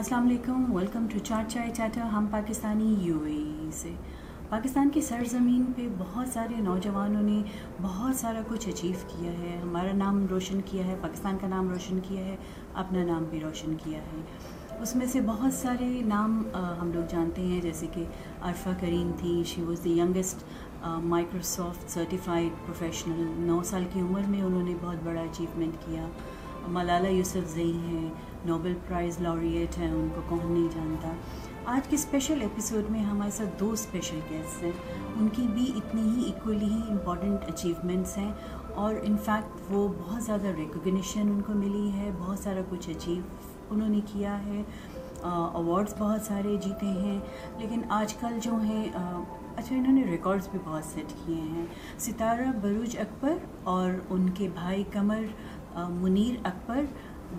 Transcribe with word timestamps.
السلام 0.00 0.26
علیکم 0.26 0.64
welcome 0.74 1.06
to 1.06 1.18
چائے 1.18 1.70
چاٹا 1.76 2.08
ہم 2.12 2.26
پاکستانی 2.30 2.94
یو 3.00 3.22
اے 3.22 3.32
ای 3.32 3.70
سے 3.72 3.92
پاکستان 4.48 4.90
کی 4.90 5.00
سرزمین 5.00 5.64
پہ 5.76 5.86
بہت 5.98 6.28
سارے 6.28 6.60
نوجوانوں 6.62 7.22
نے 7.22 7.40
بہت 7.82 8.16
سارا 8.16 8.40
کچھ 8.48 8.68
اچیو 8.68 9.08
کیا 9.08 9.32
ہے 9.38 9.56
ہمارا 9.62 9.92
نام 9.94 10.24
روشن 10.30 10.60
کیا 10.60 10.86
ہے 10.86 10.96
پاکستان 11.00 11.38
کا 11.40 11.48
نام 11.48 11.70
روشن 11.70 11.98
کیا 12.00 12.24
ہے 12.24 12.36
اپنا 12.74 13.04
نام 13.04 13.24
بھی 13.24 13.40
روشن 13.40 13.74
کیا 13.74 13.98
ہے 13.98 14.22
اس 14.80 14.94
میں 14.96 15.06
سے 15.06 15.20
بہت 15.20 15.54
سارے 15.54 15.90
نام 16.06 16.42
ہم 16.80 16.92
لوگ 16.94 17.10
جانتے 17.10 17.42
ہیں 17.42 17.60
جیسے 17.60 17.86
کہ 17.94 18.04
عرفہ 18.40 18.78
کرین 18.80 19.12
تھی 19.18 19.42
she 19.46 19.62
was 19.62 19.86
youngest 19.88 20.44
Microsoft 20.86 21.90
certified 21.90 22.66
professional 22.66 23.26
نو 23.46 23.62
سال 23.62 23.84
کی 23.92 24.00
عمر 24.00 24.28
میں 24.28 24.42
انہوں 24.42 24.62
نے 24.62 24.74
بہت 24.82 25.04
بڑا 25.04 25.20
اچیومنٹ 25.20 25.86
کیا 25.86 26.08
ملالہ 26.68 27.08
یوسف 27.08 27.54
زئی 27.54 27.72
ہے 27.80 28.08
نوبل 28.48 28.74
پرائز 28.88 29.20
لوریٹ 29.20 29.78
ہیں 29.78 29.90
ان 29.90 30.08
کو 30.14 30.20
کون 30.28 30.52
نہیں 30.52 30.68
جانتا 30.74 31.12
آج 31.64 31.88
کے 31.88 31.96
اسپیشل 31.96 32.40
ایپیسوڈ 32.40 32.90
میں 32.90 33.00
ہمارے 33.00 33.30
ساتھ 33.30 33.58
دو 33.60 33.70
اسپیشل 33.70 34.20
گیسٹ 34.30 34.62
ہیں 34.62 34.70
ان 35.16 35.28
کی 35.28 35.46
بھی 35.54 35.70
اتنی 35.76 36.02
ہی 36.02 36.22
ایکولی 36.26 36.66
ہی 36.66 36.80
امپورٹنٹ 36.90 37.44
اچیومنٹس 37.48 38.16
ہیں 38.18 38.30
اور 38.74 38.94
انفیکٹ 39.02 39.72
وہ 39.72 39.86
بہت 39.98 40.22
زیادہ 40.22 40.54
ریکوگنیشن 40.56 41.28
ان 41.30 41.40
کو 41.40 41.52
ملی 41.54 41.90
ہے 41.92 42.10
بہت 42.18 42.38
سارا 42.38 42.60
کچھ 42.70 42.88
اچیو 42.90 43.22
انہوں 43.70 43.88
نے 43.88 44.00
کیا 44.12 44.38
ہے 44.46 44.62
ایوارڈس 45.24 45.94
بہت 45.98 46.22
سارے 46.22 46.56
جیتے 46.56 46.86
ہیں 46.86 47.18
لیکن 47.58 47.80
آج 47.90 48.14
کل 48.14 48.38
جو 48.42 48.56
ہیں 48.62 48.84
اچھا 49.56 49.76
انہوں 49.76 49.92
نے 49.92 50.04
ریکارڈز 50.04 50.48
بھی 50.48 50.58
بہت 50.64 50.84
سیٹ 50.84 51.12
کیے 51.26 51.40
ہیں 51.40 51.64
ستارہ 51.98 52.50
بروج 52.60 52.96
اکبر 52.98 53.36
اور 53.64 53.90
ان 54.10 54.28
کے 54.30 54.48
بھائی 54.54 54.84
قمر 54.92 55.24
منیر 56.00 56.34
اکبر 56.44 56.84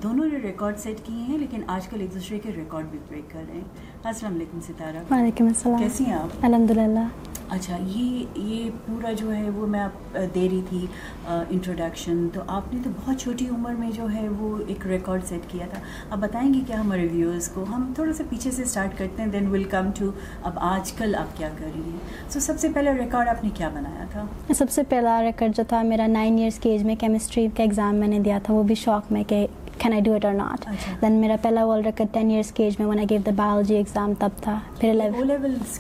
دونوں 0.04 0.26
نے 0.26 0.38
ریکارڈ 0.38 0.78
سیٹ 0.80 1.00
کیے 1.04 1.22
ہیں 1.24 1.38
لیکن 1.38 1.62
آج 1.68 1.88
کل 1.88 2.02
ایک 2.02 2.14
دوسرے 2.14 2.40
کے 2.40 2.52
ریکارڈ 2.56 2.86
بھی 2.86 3.00
بریک 3.10 3.32
کر 3.32 3.44
رہے 3.48 3.56
ہیں 3.56 3.64
السلام 4.04 4.34
علیکم 4.34 4.60
ستارہ 4.68 5.04
وعلیکم 5.12 5.46
السلام 5.46 5.78
کیسی 5.78 6.06
ہیں 6.06 6.14
آپ 6.14 6.46
الحمد 6.46 6.72
للہ 6.72 7.08
اچھا 7.50 7.78
یہ 7.86 8.38
یہ 8.38 8.70
پورا 8.86 9.12
جو 9.12 9.34
ہے 9.36 9.50
وہ 9.50 9.68
میں 9.68 9.80
آپ 9.80 10.18
دے 10.36 10.48
رہی 10.50 10.62
تھی 10.70 10.86
انٹروڈکشن 11.26 12.28
تو 12.34 12.42
آپ 12.48 12.74
نے 12.74 12.80
تو 12.84 12.90
بہت 12.98 13.20
چھوٹی 13.20 13.48
عمر 13.50 13.74
میں 13.74 13.90
جو 13.92 14.08
ہے 14.14 14.28
وہ 14.40 14.58
ایک 14.68 14.86
ریکارڈ 14.88 15.24
سیٹ 15.24 15.52
کیا 15.52 15.66
تھا 15.70 15.80
آپ 16.10 16.18
بتائیں 16.18 16.54
گے 16.54 16.60
کیا 16.68 16.80
ہمارے 16.82 17.08
ویورز 17.12 17.50
کو 17.50 17.64
ہم 17.70 17.92
تھوڑا 17.96 18.14
سا 18.14 18.24
پیچھے 18.30 18.52
سے 18.52 18.64
اسٹارٹ 18.64 18.98
کرتے 18.98 19.24
ہیں 19.24 19.30
دین 19.30 19.48
ول 19.48 19.64
کم 19.64 19.90
ٹو 20.00 20.12
اب 20.44 20.60
آج 20.62 20.92
کل 20.92 21.16
آپ 21.16 21.38
کیا 21.38 21.50
کر 21.58 21.66
رہی 21.66 21.82
ہیں 21.82 22.30
سو 22.30 22.40
سب 22.40 22.60
سے 22.60 22.70
پہلا 22.74 22.94
ریکارڈ 22.98 23.28
آپ 23.28 23.44
نے 23.44 23.50
کیا 23.54 23.70
بنایا 23.70 24.06
تھا 24.12 24.54
سب 24.54 24.72
سے 24.72 24.84
پہلا 24.90 25.22
ریکارڈ 25.24 25.56
جو 25.56 25.64
تھا 25.68 25.82
میرا 25.82 26.08
نائن 26.08 26.38
ایئرس 26.38 26.60
کے 26.60 26.72
ایج 26.72 26.84
میں 26.84 26.96
کیمسٹری 26.96 27.48
کا 27.58 27.64
ایگزام 27.64 27.96
میں 27.96 28.08
نے 28.08 28.20
دیا 28.20 28.40
تھا 28.44 28.54
وہ 28.54 28.64
بھی 28.64 28.76
شوق 28.76 29.12
میں 29.12 29.24
کہ 29.28 29.46
can 29.80 29.94
I 29.94 30.02
do 30.02 30.14
it 30.14 30.26
not 30.26 30.66
then 31.02 31.14
میرا 31.14 31.36
پہلا 31.42 31.66
ورلڈ 31.66 31.86
ریکارڈ 31.86 32.14
ٹین 32.14 32.30
ایئرس 32.30 32.52
کی 32.52 32.64
ایج 32.64 32.80
میں 32.80 33.06
گیو 33.10 33.20
دا 33.26 33.32
بایولوجی 33.36 33.76
ایگزام 33.76 34.14
تب 34.20 34.42
تھا 34.42 34.58
پھر 34.80 35.00
او 35.14 35.24
لیولس 35.24 35.80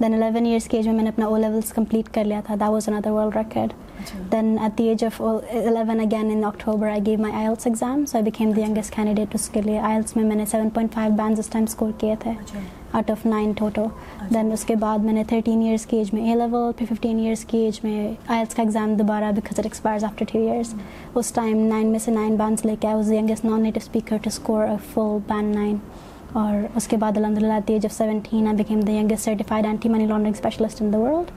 دین 0.00 0.14
الیون 0.14 0.46
ایئرس 0.46 0.64
کی 0.64 0.76
ایج 0.76 0.88
اچھا۔ 0.88 0.92
میں 0.92 0.94
میں 0.94 1.02
نے 1.02 1.08
اپنا 1.08 1.26
او 1.26 1.36
لیولس 1.36 1.72
کمپلیٹ 1.72 2.08
کر 2.14 2.24
لیا 2.24 2.40
تھا 2.46 2.54
دا 2.60 2.68
was 2.68 2.88
another 2.88 3.10
world 3.10 3.36
record 3.36 3.72
then 4.32 4.56
at 4.60 4.78
the 4.78 4.88
age 4.88 5.04
of 5.04 5.20
eleven 5.22 6.00
again 6.00 6.30
in 6.30 6.44
October 6.44 6.88
I 6.88 7.06
give 7.06 7.20
my 7.20 7.34
IELTS 7.36 7.66
exam 7.66 8.04
so 8.06 8.18
I 8.18 8.24
became 8.24 8.50
the 8.50 8.62
youngest 8.62 8.94
candidate 8.94 9.34
اس 9.34 9.48
کے 9.48 9.62
لیے 9.62 9.78
آئلس 9.80 10.16
میں 10.16 10.24
میں 10.24 10.36
نے 10.36 10.46
سیون 10.46 10.68
پوائنٹ 10.68 10.94
فائیو 10.94 11.12
بینس 11.16 11.38
اس 11.38 11.48
ٹائم 11.48 11.64
اسکور 11.68 11.90
کیے 11.98 12.14
تھے 12.20 12.30
اچھا۔ 12.30 12.58
Out 12.92 13.10
of 13.10 13.24
nine 13.26 13.52
Tutu 13.52 13.84
then 14.30 14.52
اس 14.52 14.64
کے 14.64 14.74
بعد 14.76 14.98
میں 14.98 15.12
نے 15.12 15.24
تھرٹین 15.24 15.62
ایئرس 15.62 15.86
کی 15.86 15.96
ایج 15.96 16.12
میں 16.12 16.22
اے 16.22 16.34
لیول 16.34 16.70
پھر 16.78 16.86
ففٹین 16.88 17.18
ایئرس 17.18 17.44
کی 17.44 17.58
ایج 17.58 17.80
میں 17.82 18.12
آئلس 18.28 18.54
کا 18.54 18.62
ایگزام 18.62 18.94
دوبارہ 18.94 19.30
because 19.36 19.58
it 19.58 19.66
expires 19.66 20.04
after 20.04 20.24
two 20.32 20.38
years 20.40 20.74
اس 21.14 21.32
ٹائم 21.32 21.58
نائن 21.58 21.86
میں 21.86 21.98
سے 21.98 22.10
نائن 22.10 22.36
بانس 22.36 22.64
لے 22.64 22.76
کے 22.80 22.88
آئے 22.88 22.96
اس 22.96 23.10
youngest 23.12 23.44
non 23.44 23.62
native 23.62 23.80
speaker 23.82 24.16
to 24.16 24.28
score 24.28 24.64
a 24.64 24.76
full 24.94 25.16
band 25.28 25.52
nine 25.54 25.76
اور 26.34 26.76
اس 26.76 26.86
کے 26.88 26.96
بعد 26.96 27.16
الحمد 27.16 27.38
للہ 27.38 27.58
age 27.66 27.86
of 27.86 27.92
seventeen 27.92 28.46
I 28.46 28.56
became 28.56 28.80
the 28.80 28.92
youngest 28.92 29.24
certified 29.24 29.66
anti 29.66 29.88
money 29.88 30.06
laundering 30.06 30.34
specialist 30.34 30.82
in 30.82 30.92
the 30.92 30.98
world 30.98 31.30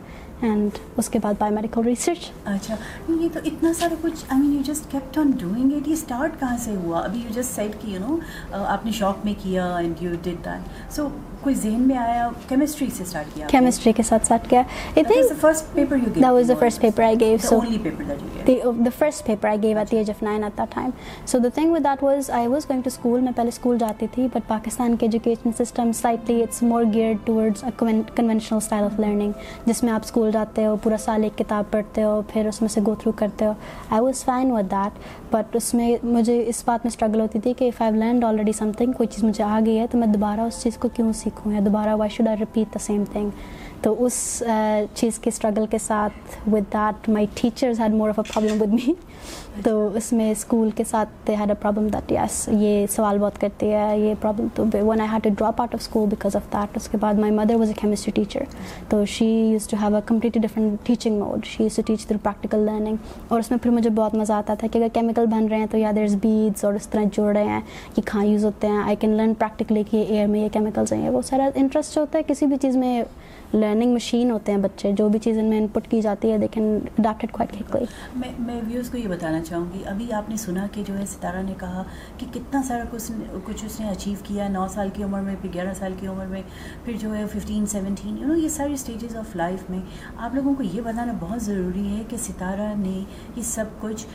and 0.42 0.78
اس 0.98 1.10
کے 1.10 1.20
بعد 1.20 1.34
بائی 1.40 1.54
میڈیکل 1.54 1.82
ریسرچ 1.82 2.32
اچھا 2.46 2.76
یہ 3.10 3.28
تو 3.34 3.40
اتنا 3.46 3.74
سارا 3.74 3.96
کچھ 4.02 4.26
I 4.30 4.42
mean 4.42 4.54
you 4.54 4.62
just 4.66 4.92
kept 4.92 5.18
on 5.18 5.32
doing 5.32 5.74
it 5.74 5.88
یہ 5.88 5.94
اسٹارٹ 5.94 6.40
کہاں 6.40 6.58
سے 6.58 6.76
ہوا 6.76 7.00
ابھی 7.00 7.20
یو 7.20 7.34
جسٹ 7.34 7.56
سیٹ 7.56 7.82
کی 7.82 7.92
یو 7.92 8.00
نو 8.00 8.18
آپ 8.66 8.86
نے 8.86 8.92
شاپ 8.92 9.26
میں 9.26 9.34
کیا 9.44 9.66
and 9.76 10.04
you 10.04 10.12
did 10.14 10.46
that 10.46 10.92
so 10.92 11.08
کوئی 11.46 11.56
ذہن 11.56 11.82
میں 11.82 11.98
آیا 11.98 12.30
کیمسٹری 12.48 12.88
سے 12.90 13.04
سٹارٹ 13.06 13.34
کیا 13.34 13.48
کیمسٹری 13.50 13.92
کے 13.94 14.04
ساتھ 14.04 14.26
سٹارٹ 14.26 14.50
کیا 14.50 14.62
I 14.62 15.04
think 15.04 15.16
that 15.26 15.34
was 15.40 15.40
the 15.40 15.40
first 15.42 15.74
paper 15.76 15.96
you 15.98 16.06
gave 16.06 16.14
that 16.14 16.24
was 16.26 16.48
the 16.50 16.56
first 16.60 16.82
paper 16.82 17.04
I 17.04 17.20
gave 17.20 17.38
so 17.40 17.56
only 17.56 17.78
paper 17.84 18.04
that 18.04 18.22
you 18.22 18.30
gave 18.48 18.72
the 18.72 18.84
the 18.84 18.90
first 18.98 19.26
paper 19.26 19.48
I 19.48 19.62
gave 19.64 19.78
at 19.78 19.92
the 19.92 19.98
age 19.98 20.10
of 20.10 20.24
9 20.24 20.32
at 20.34 20.58
that 20.58 20.74
time 20.76 20.90
so 21.26 21.40
the 21.40 21.50
thing 21.56 21.72
with 21.72 21.84
that 21.84 22.04
was 22.04 22.30
I 22.32 22.48
was 22.48 22.66
going 22.70 22.82
to 22.82 22.90
school 22.90 23.20
میں 23.20 23.32
پہلے 23.36 23.52
school 23.52 23.78
جاتی 23.78 24.08
تھی 24.14 24.28
but 24.34 24.48
Pakistan 24.48 24.96
کے 24.96 25.06
education 25.06 25.52
system 25.58 25.92
slightly 25.92 26.42
it's 26.44 26.64
more 26.64 26.84
geared 26.94 27.26
towards 27.26 27.64
a 27.64 27.70
conventional 28.16 28.60
style 28.60 28.84
of 28.84 29.00
learning 29.00 29.32
جس 29.66 29.84
میں 29.84 29.94
آپ 29.94 30.06
school 30.06 30.32
جاتے 30.32 30.66
ہو 30.66 30.76
پورا 30.84 30.98
سال 30.98 31.24
ایک 31.24 31.38
کتاب 31.38 31.72
پڑھتے 31.72 32.04
ہو 32.04 32.22
پھر 32.28 32.48
اس 32.48 32.62
میں 32.62 32.70
سے 32.70 32.82
گو 32.88 32.96
تھرو 32.96 33.12
کرتے 33.16 33.46
ہو 33.46 33.54
I 33.90 34.02
was 34.02 34.24
fine 34.26 34.52
with 34.52 34.72
that 34.72 35.00
but 35.34 35.56
اس 35.56 35.74
میں 35.74 35.96
مجھے 36.04 36.44
اس 36.48 36.64
بات 36.66 36.86
میں 36.86 36.92
اسٹرگل 36.92 37.20
ہوتی 37.20 37.40
تھی 37.40 37.54
کہ 37.54 37.68
if 37.68 37.82
I 37.82 37.92
learned 37.94 38.24
already 38.24 38.52
some 38.54 38.72
thing 38.72 38.92
کوئی 38.92 39.08
چیز 39.08 39.24
مجھے 39.24 39.44
آ 39.44 39.60
گئی 39.66 39.80
ہے 39.80 39.88
تو 39.88 39.98
میں 39.98 40.08
دوبارہ 40.08 40.42
اس 40.42 40.62
چیز 40.64 40.78
کو 40.78 40.90
کیوں 40.96 41.12
سیکھوں 41.14 41.35
سیکھوں 41.36 41.54
یا 41.54 41.60
دوبارہ 41.66 41.96
why 41.96 42.10
should 42.10 42.28
I 42.28 42.38
repeat 42.42 42.74
the 42.74 42.80
same 42.80 43.04
thing 43.12 43.30
تو 43.82 43.96
اس 44.06 44.18
چیز 44.94 45.20
کی 45.20 45.30
اسٹرگل 45.30 45.66
کے 45.66 45.78
ساتھ 45.78 46.48
with 46.50 46.74
that 46.74 47.10
my 47.10 47.26
teachers 47.34 47.80
had 47.80 47.94
more 47.94 48.10
of 48.10 48.20
a 48.20 48.32
problem 48.32 48.62
with 48.62 48.74
me 48.74 48.94
تو 49.64 49.76
اس 49.96 50.12
میں 50.14 50.30
اسکول 50.32 50.70
کے 50.76 50.84
ساتھ 50.84 51.30
had 51.30 51.50
a 51.50 51.56
problem 51.62 51.88
that 51.88 52.12
yes 52.12 52.48
یہ 52.52 52.86
سوال 52.92 53.18
بہت 53.18 53.40
کرتے 53.42 53.74
ہیں 53.74 53.98
یہ 53.98 54.14
پرابلم 54.22 54.48
تو 54.56 54.64
when 54.86 55.02
I 55.02 55.10
had 55.12 55.24
to 55.24 55.30
drop 55.30 55.62
out 55.62 55.76
of 55.76 55.82
school 55.82 56.08
because 56.10 56.36
of 56.36 56.52
that 56.54 56.78
اس 56.78 56.88
کے 56.90 56.98
بعد 56.98 57.20
my 57.20 57.34
mother 57.34 57.56
was 57.56 57.68
a 57.68 57.74
chemistry 57.82 58.12
teacher 58.16 58.44
تو 58.90 59.04
شی 59.08 59.26
used 59.26 59.68
to 59.68 59.78
have 59.82 59.96
a 59.96 60.02
completely 60.06 60.42
different 60.42 60.78
teaching 60.84 61.20
mode 61.20 61.46
she 61.46 61.64
used 61.64 61.76
to 61.76 61.82
teach 61.86 62.06
through 62.08 62.20
practical 62.24 62.66
learning 62.66 62.96
اور 63.28 63.40
اس 63.40 63.52
میں 63.52 63.60
پھر 63.60 63.72
مجھے 63.72 63.90
بہت 63.90 64.16
مزہ 64.16 64.34
آتا 64.34 64.54
تھا 64.54 64.68
کہ 64.72 64.78
اگر 64.78 64.94
کیمیکل 64.94 65.26
بن 65.26 65.48
رہے 65.48 65.58
ہیں 65.58 65.68
تو 65.72 65.78
یا 65.78 65.92
دیر 65.96 66.16
بیڈس 66.22 66.66
اور 66.66 66.74
اس 66.74 66.88
طرح 66.88 67.04
جڑ 67.14 67.34
رہے 67.34 67.44
ہیں 67.44 67.62
کہ 67.96 68.02
کہاں 68.02 68.26
یوز 68.26 68.46
ہوتے 68.46 68.68
ہیں 68.68 68.82
آئی 68.84 68.96
کین 68.96 69.16
لرن 69.18 69.34
پریکٹیکلی 69.34 69.84
کہ 69.92 70.06
ایئر 70.10 70.28
میں 70.28 70.40
یہ 70.40 70.50
کیمیکلس 70.54 70.94
ہیں 70.94 71.10
وہ 71.10 71.22
سارا 71.22 71.50
انٹرسٹ 71.56 71.96
جو 71.96 72.02
ہوتا 72.02 72.18
ہے 72.18 72.24
کسی 72.28 72.46
بھی 72.46 72.58
چیز 72.62 72.78
میں 72.78 73.04
لرننگ 73.56 73.94
مشین 73.94 74.32
ہوتے 74.32 74.52
ہیں 74.52 74.60
بچے 74.60 74.92
جو 74.92 75.08
بھی 75.10 75.20
چیز 75.20 75.38
ان 75.38 75.46
میں 75.46 75.58
ان 75.58 75.68
پٹ 75.68 75.90
کی 75.92 76.02
جاتی 76.02 76.32
ہے 76.32 76.38
دیکھیں 76.38 76.62
کوائٹ 77.32 77.74
میں 78.16 78.32
میں 78.40 78.60
ویوز 78.68 78.90
کو 78.90 78.98
یہ 78.98 79.08
بتانا 79.08 79.42
چاہوں 79.44 79.66
گی 79.74 79.84
ابھی 79.86 80.12
آپ 80.14 80.30
نے 80.30 80.38
سنا 80.38 80.66
کہ 80.72 80.84
جو 80.88 80.98
ہے 80.98 81.06
ستارہ 81.06 81.42
نے 81.44 81.54
کہا 81.60 81.84
کہ 82.18 82.26
کتنا 82.34 82.62
سارا 82.68 82.84
کچھ 82.92 83.12
کچھ 83.46 83.66
اس 83.66 83.80
نے 83.80 83.90
اچیو 83.90 84.16
کیا 84.24 84.48
نو 84.48 84.68
سال 84.68 84.90
کی 84.94 85.04
عمر 85.04 85.22
میں 85.22 85.36
پھر 85.42 85.54
گیارہ 85.54 85.74
سال 85.74 85.94
کی 86.00 86.08
عمر 86.08 86.26
میں 86.26 86.42
پھر 86.86 86.94
جو 87.02 87.14
ہے 87.16 87.26
ففٹین 87.34 87.66
سیونٹین 87.66 88.22
نو 88.28 88.36
یہ 88.36 88.48
ساری 88.50 88.74
اسٹیجز 88.74 89.16
آف 89.18 89.36
لائف 89.36 89.70
میں 89.70 89.80
آپ 90.18 90.36
لوگوں 90.36 90.54
کو 90.56 90.64
یہ 90.64 90.82
بتانا 90.82 91.14
بہت 91.20 91.42
ضروری 91.42 91.88
ہے 91.88 92.04
کہ 92.10 92.18
ستارہ 92.18 92.74
نے 92.78 93.04
یہ 93.36 93.42
سب 93.46 93.80
کچھ 93.80 94.06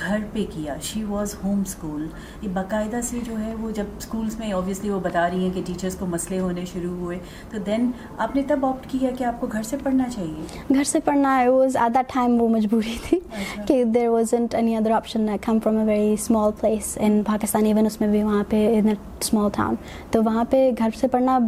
گھر 0.00 0.18
پہ 0.32 0.44
کیا 0.54 0.74
شی 0.82 1.04
واز 1.04 1.34
ہوم 1.44 1.60
اسکول 1.60 2.06
باقاعدہ 2.52 3.00
سے 3.04 3.18
جو 3.24 3.38
ہے 3.38 3.54
وہ 3.60 3.70
جب 3.70 3.84
اسکولس 3.96 4.38
میں 4.38 4.52
وہ 4.54 5.00
بتا 5.00 5.30
رہی 5.30 5.44
ہیں 5.44 5.50
کہ 5.54 5.62
ٹیچرس 5.66 5.96
کو 5.96 6.06
مسئلے 6.06 6.40
ہونے 6.40 6.64
شروع 6.64 6.94
ہوئے 6.96 7.18
تو 7.50 7.58
دین 7.58 7.90
آپ 8.18 8.36
نے 8.36 8.42
تب 8.42 8.66
آپٹ 8.66 8.90
کیا 8.90 9.10
کہ 9.18 9.24
آپ 9.24 9.40
کو 9.40 9.46
گھر 9.52 9.62
سے 9.62 9.76
پڑھنا 9.82 10.08
چاہیے 10.08 10.74
گھر 10.74 10.84
سے 10.84 11.00
پڑھنا 11.00 11.44
زیادہ 11.68 12.00
ٹائم 12.14 12.42
وہ 12.42 12.48
مجبوری 12.48 12.96
تھی 13.08 13.20
اچھا۔ 13.32 13.62
کہ 13.62 13.84
there 13.84 14.08
was 14.08 14.34
any 14.52 14.76
other 14.76 14.90
option 14.90 15.28
very 15.86 16.12
small 16.12 16.50
place 16.60 16.98
in 17.00 17.22
Pakistan 17.22 17.66
even 17.66 17.86
اس 17.86 18.00
میں 18.00 18.08
بھی 18.08 18.22
وہاں 18.22 18.44
پہ 18.48 18.80
تو 20.10 20.22
وہاں 20.22 20.44
پہ 20.50 20.70
گھر 20.78 20.88
سے 21.00 21.08
پڑھنا 21.08 21.38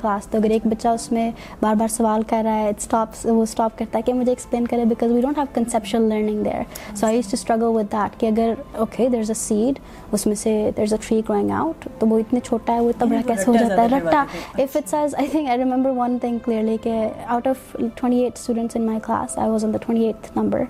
کلاس 0.00 0.26
تو 0.26 0.38
اگر 0.38 0.50
ایک 0.50 0.66
اچھا۔ 0.66 0.70
بچہ 0.70 0.88
اس 0.88 1.12
میں 1.12 1.30
بار 1.62 1.74
بار 1.74 1.88
سوال 1.88 2.22
کر 2.22 2.42
رہا 2.44 2.58
ہے 2.58 2.70
اس 10.16 10.26
میں 10.26 10.34
سے 10.36 10.50
there 10.76 10.82
is 10.82 10.92
a 10.92 10.98
tree 10.98 11.20
growing 11.20 11.50
out 11.52 11.86
تو 11.98 12.06
وہ 12.06 12.18
اتنے 12.18 12.40
چھوٹا 12.40 12.74
ہے 12.74 12.80
وہ 12.80 12.92
بڑا 13.00 13.20
کیسے 13.26 13.50
ہو 13.50 13.56
جاتا 13.56 13.82
ہے 13.82 13.88
رٹا 13.88 14.24
if 14.58 14.76
I 14.76 15.06
I 15.16 15.28
think 15.28 15.48
remember 15.50 15.90
one 15.96 16.16
thing 16.20 16.38
clearly 16.44 16.76
کہ 16.82 16.92
out 17.26 17.46
of 17.46 17.72
twenty 17.72 18.22
eight 18.22 18.38
students 18.38 18.76
in 18.76 18.86
my 18.86 19.00
class 19.04 19.38
I 19.38 19.50
was 19.50 19.64
on 19.64 19.72
the 19.72 19.78
twenty 19.78 20.06
eight 20.06 20.36
number 20.36 20.62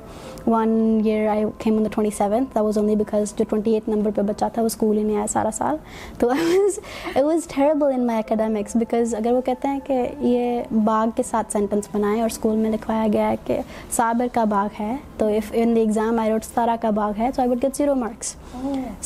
one 0.47 1.01
year 1.05 1.29
I 1.29 1.45
on 1.45 1.85
the 1.85 1.91
twenty 1.91 2.17
seventh 2.17 2.57
was 2.57 2.79
only 2.79 2.97
because 2.97 3.35
جو 3.37 3.45
twenty 3.49 3.75
eight 3.75 3.89
number 3.89 4.11
پہ 4.17 4.23
بچہ 4.25 4.45
تھا 4.55 4.63
وہ 4.63 4.67
school 4.67 4.97
ہی 4.99 5.03
نہیں 5.03 5.17
آیا 5.17 5.27
سارا 5.29 5.51
سال 5.53 5.77
تو 6.19 6.31
I 6.31 6.59
was 6.59 6.79
was 7.25 7.93
in 7.93 8.07
my 8.07 8.19
academics 8.19 8.77
because 8.77 9.15
اگر 9.15 9.33
وہ 9.33 9.41
کہتے 9.41 9.69
ہیں 9.69 9.81
کہ 9.85 10.05
یہ 10.21 10.63
باغ 10.85 11.09
کے 11.17 11.23
ساتھ 11.23 11.53
سینٹینس 11.53 11.89
بنائیں 11.93 12.21
اور 12.21 12.31
اسکول 12.31 12.57
میں 12.57 12.71
لکھوایا 12.71 13.07
گیا 13.13 13.29
ہے 13.31 13.37
کہ 13.45 13.61
صابر 13.91 14.27
کا 14.33 14.45
باغ 14.49 14.81
ہے 14.81 14.95
تو 15.17 15.27
if 15.29 15.51
in 15.55 15.77
exam 15.77 16.19
I 16.19 16.31
wrote 16.31 16.45
سارا 16.45 16.77
کا 16.81 16.91
باغ 16.93 17.13
ہے 17.19 17.31
تو 17.35 17.43
I 17.43 17.51
would 17.51 17.63
get 17.63 17.77
zero 17.77 17.95
marks 17.97 18.35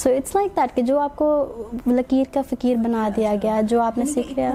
so 0.00 0.11
it's 0.11 0.30
it's 0.31 0.37
like 0.37 0.57
that 0.57 0.77
کہ 0.77 0.83
جو 0.83 0.99
آپ 0.99 1.17
کو 1.17 1.29
لکیر 1.87 2.25
کا 2.35 2.41
فکیر 2.51 2.77
بنا 2.77 3.09
دیا 3.17 3.35
گیا 3.43 3.61
جو 3.61 3.81
آپ 3.81 3.99
نے 3.99 4.05
سیکھ 4.05 4.33
لیا 4.35 4.55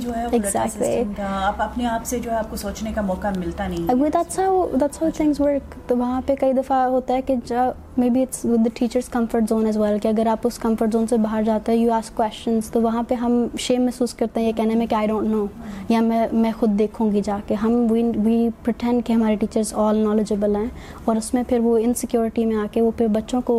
جو 0.02 0.14
ہے 0.14 1.86
آپ 1.86 2.04
سے 2.04 2.18
جو 2.18 2.30
ہے 2.30 2.36
آپ 2.36 2.50
کو 2.50 2.56
سوچنے 2.56 2.92
کا 2.94 3.00
موقع 3.00 3.26
ملتا 3.36 3.66
نہیں 3.66 3.88
تو 5.86 5.96
وہاں 5.96 6.20
پہ 6.26 6.34
کئی 6.40 6.52
دفعہ 6.52 6.86
ہوتا 6.86 7.14
ہے 7.14 7.22
کہ 7.22 7.34
می 7.98 8.08
be 8.10 8.22
it's 8.22 8.44
with 8.44 8.64
the 8.64 8.68
teachers 8.74 9.08
comfort 9.08 9.48
zone 9.48 9.66
as 9.66 9.76
well 9.76 9.98
کہ 9.98 10.08
اگر 10.08 10.26
آپ 10.26 10.46
اس 10.46 10.58
کمفرٹ 10.58 10.92
زون 10.92 11.06
سے 11.06 11.16
باہر 11.16 11.42
جاتے 11.42 11.72
ہیں 11.72 11.78
یو 11.78 11.92
آس 11.92 12.08
کوشچنس 12.10 12.70
تو 12.70 12.80
وہاں 12.82 13.02
پہ 13.08 13.14
ہم 13.14 13.34
شیم 13.60 13.82
محسوس 13.82 14.14
کرتے 14.14 14.40
ہیں 14.40 14.46
یہ 14.46 14.52
کہنے 14.56 14.74
میں 14.74 14.86
کہ 14.86 14.94
آئی 14.94 15.06
ڈونٹ 15.06 15.28
نو 15.28 15.44
یا 15.88 16.00
میں 16.00 16.26
میں 16.32 16.52
خود 16.58 16.78
دیکھوں 16.78 17.10
گی 17.12 17.20
جا 17.20 17.38
کے 17.48 17.54
ہم 17.54 17.74
وی 17.90 18.02
وی 18.16 18.48
پریٹینڈ 18.62 19.04
کہ 19.06 19.12
ہمارے 19.12 19.36
ٹیچرس 19.36 19.74
آل 19.76 19.96
نالجبل 19.98 20.56
ہیں 20.56 20.66
اور 21.04 21.16
اس 21.16 21.32
میں 21.34 21.42
پھر 21.48 21.58
وہ 21.58 21.76
انسیکیورٹی 21.78 22.44
میں 22.44 22.56
آ 22.56 22.64
کے 22.72 22.80
وہ 22.80 22.90
پھر 22.96 23.08
بچوں 23.12 23.40
کو 23.40 23.59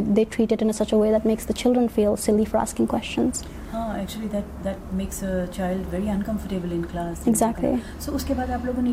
دے 0.00 0.24
treat 0.30 0.52
it 0.52 0.62
in 0.62 0.72
such 0.72 0.94
a 0.94 1.00
way 1.00 1.12
that 1.12 1.26
makes 1.26 1.48
the 1.48 1.52
children 1.52 1.86
feel 1.94 2.16
silly 2.20 2.44
for 2.44 2.60
asking 2.60 2.86
questions 2.86 3.44
child 5.52 5.94
very 5.94 6.10
uncomfortable 6.10 6.72
آپ 8.52 8.64
لوگوں 8.64 8.82
نے 8.82 8.92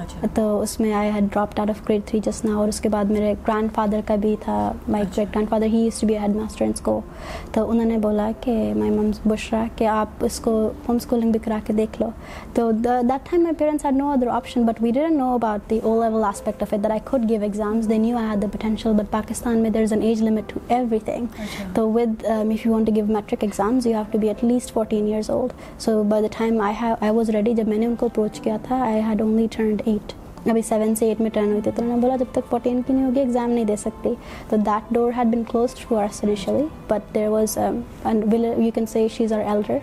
اچھا۔ 0.00 0.26
تو 0.34 0.60
اس 0.60 0.78
میں 0.80 0.92
I 0.92 1.10
had 1.10 1.24
drop 1.32 1.60
out 1.60 1.70
of 1.70 1.80
grade 1.88 2.04
three 2.06 2.20
جس 2.24 2.44
نا 2.44 2.54
اور 2.56 2.68
اس 2.68 2.80
کے 2.80 2.88
بعد 2.88 3.10
میرے 3.10 3.32
گرینڈ 3.48 3.72
فادر 3.74 4.00
کا 4.06 4.16
بھی 4.16 4.34
تھا 4.40 4.56
my 4.88 5.04
great 5.06 5.34
grand 5.34 5.48
father 5.50 5.66
he 5.66 5.78
used 5.78 6.00
to 6.00 6.06
be 6.06 6.16
head 6.18 6.36
اسٹ 6.36 6.62
بھی 6.62 7.00
تو 7.52 7.68
انہوں 7.70 7.84
نے 7.84 7.98
بولا 7.98 8.30
کہ 8.40 8.52
مائی 8.76 8.90
مم 8.90 9.10
بشرا 9.24 9.64
کہ 9.76 9.86
آپ 9.88 10.24
اس 10.24 10.38
کو 10.40 10.52
ہوم 10.88 10.96
اسکولنگ 10.96 11.32
بھی 11.32 11.40
کرا 11.40 11.58
کے 11.66 11.72
دیکھ 11.72 12.00
لو 12.02 12.08
تو 12.54 12.70
that 12.72 13.30
time 13.30 13.42
my 13.42 13.54
parents 13.58 13.84
had 13.84 13.96
no 13.96 14.10
other 14.12 14.28
option 14.30 14.64
but 14.64 14.82
we 14.82 14.90
done 14.90 15.16
know 15.18 15.32
about 15.34 15.70
the 15.70 15.78
O 15.82 16.00
level 16.02 16.24
aspect 16.24 16.62
of 16.62 16.74
it 16.74 16.90
I 16.90 17.00
could 17.04 17.28
give 17.30 17.40
had 17.42 18.42
the 18.42 18.46
potential 18.52 18.92
but 18.92 19.10
Pakistan 19.10 19.58
میں 19.58 19.70
there 19.70 19.82
is 19.82 19.92
an 19.92 20.02
age 20.02 20.22
limit 20.22 20.48
to 20.48 20.60
every 20.68 20.98
تھنگ 21.04 21.40
تو 21.74 21.90
with 21.92 22.24
if 22.26 22.66
you 22.66 22.72
want 22.72 22.86
to 22.86 22.94
give 22.94 23.04
matric 23.06 23.44
exams 23.44 23.86
you 23.86 23.94
have 23.94 24.04
to 24.10 24.18
be 24.18 24.28
at 24.28 24.44
least 24.44 24.72
fourteen 24.74 25.06
years 25.06 25.30
old 25.30 25.52
so 25.80 26.02
by 26.04 26.22
the 26.22 26.28
time 26.38 26.60
I 26.60 27.10
was 27.10 27.30
ready 27.30 27.54
جب 27.54 27.68
میں 27.68 27.78
نے 27.78 27.86
ان 27.86 27.94
کو 27.94 28.06
approach 28.06 28.40
کیا 28.40 28.56
تھا 28.62 28.82
I 28.82 29.00
had 29.00 29.22
only 29.22 29.46
turned 29.50 29.82
eight 29.86 30.12
ابھی 30.48 30.62
سیون 30.62 30.94
سے 30.94 31.06
eight 31.08 31.20
میں 31.20 31.30
ٹرن 31.30 31.50
ہوئی 31.50 31.60
تھی 31.60 31.70
تو 31.70 31.82
انہوں 31.82 31.96
نے 31.96 32.00
بولا 32.00 32.16
جب 32.16 32.32
تک 32.32 32.50
فورٹین 32.50 32.80
کی 32.86 32.92
نہیں 32.92 33.04
ہوگی 33.04 33.20
ایگزام 33.20 33.50
نہیں 33.50 33.64
دے 33.64 33.76
سکتی 33.76 34.10
تو 34.48 34.56
that 34.56 34.92
door 34.94 35.12
had 35.16 35.26
been 35.26 35.42
closed 35.44 35.74
to 35.74 35.96
ours 35.98 36.20
initially 36.24 36.64
but 36.88 37.14
there 37.14 37.28
was 37.28 37.58
you 37.58 38.70
can 38.74 38.86
see 38.86 39.06
she 39.08 39.24
is 39.24 39.32
our 39.32 39.40
elder 39.40 39.78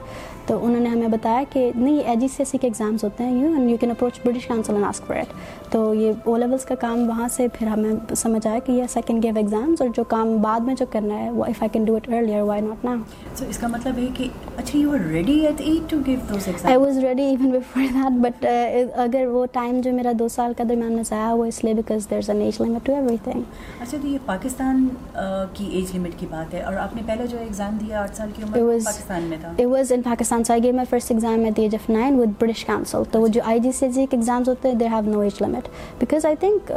تو 0.51 0.57
انہوں 0.65 0.79
نے 0.79 0.89
ہمیں 0.89 1.07
بتایا 1.07 1.43
کہ 1.49 1.71
نہیں 1.75 1.93
یہ 1.93 2.15
جی 2.15 2.27
سی 2.27 2.35
ایس 2.39 2.49
سی 2.49 2.57
کے 2.57 2.67
ایگزامس 2.67 3.03
ہوتے 3.03 3.23
ہیں 3.23 3.31
you 3.33 3.51
and 3.53 3.69
you 3.69 3.75
can 3.77 3.91
approach 3.91 4.19
British 4.25 4.47
Council 4.47 4.73
and 4.73 4.85
ask 4.85 5.05
for 5.07 5.15
it 5.15 5.27
تو 5.71 5.93
یہ 5.93 6.13
او 6.23 6.35
لیولس 6.37 6.65
کا 6.65 6.75
کام 6.75 7.07
وہاں 7.09 7.27
سے 7.27 7.47
پھر 7.53 7.67
ہمیں 7.67 8.15
سمجھ 8.15 8.45
آیا 8.47 8.59
کہ 8.59 8.71
یہ 8.71 8.87
سیکنڈ 8.89 9.23
گیو 9.23 9.33
ایگزامس 9.35 9.81
اور 9.81 9.89
جو 9.95 10.03
کام 10.03 10.35
بعد 10.37 10.59
میں 10.59 10.75
جو 10.75 10.85
کرنا 10.91 11.19
ہے 11.19 11.29
وہ 11.29 11.45
if 11.45 11.61
I 11.61 11.69
can 11.69 11.85
do 11.85 11.95
it 11.95 12.09
earlier 12.09 12.41
why 12.41 12.61
not 12.61 12.85
now 12.85 12.95
so 13.35 13.45
اس 13.49 13.57
کا 13.57 13.67
مطلب 13.67 13.97
ہے 13.97 14.07
کہ 14.13 14.27
اچھا 14.57 14.77
you 14.79 14.91
are 14.91 15.07
ready 15.11 15.39
at 15.39 15.61
at 15.61 15.89
to 15.91 15.97
give 16.05 16.19
those 16.29 16.47
exams 16.47 16.65
I 16.65 16.77
was 16.77 16.97
ready 16.97 17.23
even 17.23 17.51
before 17.51 17.93
that 17.93 18.19
but 18.21 18.45
اگر 18.95 19.25
وہ 19.27 19.45
ٹائم 19.51 19.79
جو 19.81 19.93
میرا 19.93 20.11
دو 20.19 20.27
سال 20.27 20.53
کا 20.57 20.63
درمیان 20.69 20.93
میں 20.93 21.03
ضائع 21.03 21.31
ہوا 21.31 21.47
اس 21.47 21.63
لیے 21.63 21.73
because 21.73 22.09
there 22.09 22.17
is 22.17 22.29
an 22.29 22.41
age 22.41 22.61
limit 22.61 22.85
to 22.85 22.95
every 22.95 23.17
thing 23.23 23.41
اچھا 23.81 23.97
تو 24.01 24.07
یہ 24.07 24.17
پاکستان 24.25 24.87
کی 25.53 25.69
ایج 25.71 25.95
لمٹ 25.95 26.19
کی 26.19 26.25
بات 26.29 26.53
ہے 26.53 26.61
اور 26.61 26.73
آپ 26.73 26.95
نے 26.95 27.01
پہلا 27.05 27.25
جو 27.25 27.37
ایگزام 27.37 27.77
دیا 27.81 28.01
آٹھ 28.01 28.15
سال 28.15 28.29
کی 28.35 28.43
عمر 28.43 28.77
پاکستان 28.85 29.23
میں 29.23 29.37
تھا 29.41 29.49
اٹ 29.49 29.65
واز 29.65 29.91
ان 29.91 30.01
پاکستان 30.01 30.40
سائ 30.43 30.59
میں 30.71 30.83
first 30.89 31.11
exam 31.11 31.43
at 31.43 31.57
the 31.57 31.61
age 31.61 31.75
of 31.75 31.89
nine 31.89 32.19
with 32.19 32.29
British 32.39 32.65
Council 32.65 33.03
تو 33.11 33.27
جو 33.27 33.41
I 33.43 33.59
G 33.59 33.71
C 33.71 33.91
C 33.91 34.05
exam 34.11 34.43
ہوتے 34.47 34.67
ہیں 34.67 34.75
دے 34.75 34.87
ہی 34.87 35.51
بکاز 35.99 36.25
آئی 36.25 36.35
تھنک 36.35 36.71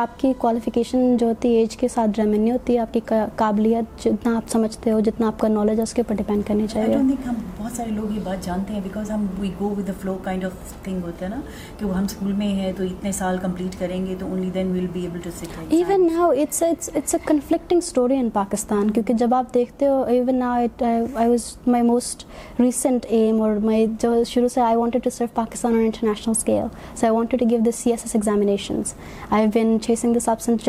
آپ 0.00 0.18
کی 0.20 0.32
کوالیفیکیشن 0.38 1.16
جو 1.16 1.26
ہوتی 1.26 1.54
ہے 1.54 1.60
ایج 1.60 1.76
کے 1.76 1.88
ساتھ 1.88 2.10
ڈرامے 2.10 2.36
نہیں 2.36 2.50
ہوتی 2.50 2.78
آپ 2.78 2.94
کی 2.94 3.00
قابلیت 3.36 4.04
جتنا 4.04 4.36
آپ 4.36 4.48
سمجھتے 4.48 4.90
ہو 4.90 5.00
جتنا 5.00 5.26
آپ 5.26 5.38
کا 5.38 5.48
نالج 5.48 5.78
ہے 5.78 5.82
اس 5.82 5.92
کے 5.94 6.02
اوپر 6.02 6.14
ڈیپینڈ 6.14 6.46
کرنی 6.46 6.66
چاہیے 6.66 6.94
ہم 6.94 7.34
بہت 7.58 7.72
سارے 7.72 7.90
لوگ 7.90 8.14
یہ 8.14 8.20
بات 8.24 8.44
جانتے 8.46 8.72
ہیں 8.72 8.80
بیکاز 8.80 9.10
ہم 9.10 9.26
we 9.38 9.50
go 9.60 9.68
with 9.78 9.90
flow 10.00 10.16
kind 10.24 10.44
of 10.44 10.72
thing 10.84 11.02
ہوتا 11.02 11.24
ہے 11.24 11.30
نا 11.30 11.40
کہ 11.78 11.86
وہ 11.86 11.96
ہم 11.96 12.04
اسکول 12.04 12.32
میں 12.32 12.48
ہیں 12.54 12.72
تو 12.72 12.82
اتنے 12.82 13.12
سال 13.12 13.38
کمپلیٹ 13.42 13.78
کریں 13.80 14.04
گے 14.06 14.14
تو 14.18 14.26
only 14.26 14.50
then 14.50 14.72
well 14.72 14.86
be 14.92 15.02
able 15.02 15.20
to 15.20 15.30
set 15.38 15.58
even 15.70 16.06
now 16.06 16.30
it's 16.32 16.62
it's 16.62 17.14
a 17.14 17.20
conflicting 17.26 17.78
story 17.78 18.16
in 18.16 18.30
Pakistan 18.30 18.90
کیونکہ 18.90 19.14
جب 19.14 19.34
آپ 19.34 19.52
دیکھتے 19.54 19.88
ہو 19.88 20.02
even 20.04 20.38
now 20.38 20.52
I 20.52 21.28
was 21.28 21.50
my 21.66 21.84
most 21.84 22.24
recent 22.60 23.06
M 23.10 23.40
اور 23.42 23.56
مائی 23.64 23.86
جو 24.00 24.12
شروع 24.24 24.48
سے 24.48 24.60
I 24.60 24.76
wanted 24.76 25.04
to 25.04 25.10
serve 25.10 25.26
Pakistan 25.34 25.72
on 25.72 25.80
international 25.80 26.34
scale 26.36 26.64
so 26.96 27.06
I 27.06 27.14
wanted 27.16 27.40
to 27.40 27.46
give 27.50 27.60
this 27.60 27.74
C 27.74 27.90
S 27.90 28.02
S 28.04 28.14
examinations 28.14 28.94
I 29.30 29.46
won 29.54 29.78
this 29.96 30.04
آپ 30.04 30.16
آپ 30.16 30.28
آپ 30.28 30.42
سنس 30.42 30.66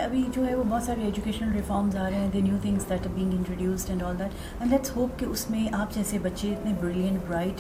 ابھی 0.04 0.24
جو 0.36 0.48
ہے 0.48 0.56
وہ 0.56 0.64
بہت 0.70 0.84
آ 1.96 2.10
رہے 2.10 2.20
ہیں 2.20 2.28
کہ 5.20 5.26
اس 5.26 5.50
میں 5.50 5.68
آپ 5.72 5.96
جیسے 5.96 6.18
بچے 6.24 6.52
اتنے 6.52 7.60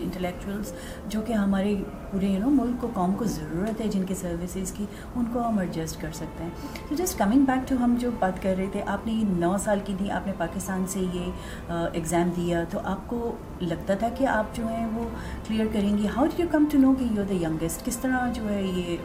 انٹلیکچوئلس 0.04 0.74
جو 1.08 1.22
کہ 1.22 1.34
ہمارے 1.34 1.76
پورے 2.12 2.28
یو 2.28 2.40
نو 2.40 2.50
ملک 2.54 2.82
کو 2.82 2.88
قوم 2.94 3.14
کو 3.14 3.26
ضرورت 3.26 3.82
ہے 3.82 3.88
جن 3.88 4.06
کی 4.06 4.16
سروسز 4.16 4.72
کی 4.72 4.86
ان 5.16 5.26
کو 5.34 5.48
ہم 5.48 5.58
ایڈجسٹ 5.58 6.02
کر 6.02 6.12
سکتے 6.12 6.44
ہیں 6.44 6.50
تو 6.90 6.96
جسٹ 6.96 7.18
کمنگ 7.18 7.46
بیک 7.46 7.70
ٹو 7.70 7.76
ہم 7.80 7.96
جو 8.00 8.12
بات 8.20 8.42
کر 8.44 8.54
رہے 8.58 8.68
تھے 8.72 8.82
آپ 8.88 9.08
نے 9.08 9.14
نو 9.30 9.56
سال 9.58 9.80
کی 9.86 9.96
تھی 9.98 10.12
آپ 10.12 10.28
نے 10.28 10.34
پاکستان 10.38 10.86
سے 10.88 11.00
یہ 11.14 11.70
ایگزام 11.70 12.30
دیا 12.36 12.64
تو 12.70 12.80
آپ 12.84 13.08
کو 13.08 13.36
لگتا 13.62 13.94
تھا 13.94 14.10
کہ 14.18 14.28
آپ 14.28 14.56
جو 14.56 14.68
ہیں 14.68 14.86
وہ 14.96 15.06
کلیئر 15.48 15.68
کریں 15.74 15.98
گی 15.98 16.08
how 16.16 16.26
do 16.26 16.42
you 16.42 16.48
come 16.52 16.66
to 16.72 16.78
know 16.78 16.94
کہ 16.94 17.06
یو 17.12 17.24
دا 17.30 17.42
ینگسٹ 17.42 17.86
کس 17.86 17.98
طرح 17.98 18.32
جو 18.34 18.50
ہے 18.50 18.62
یہ 18.64 18.98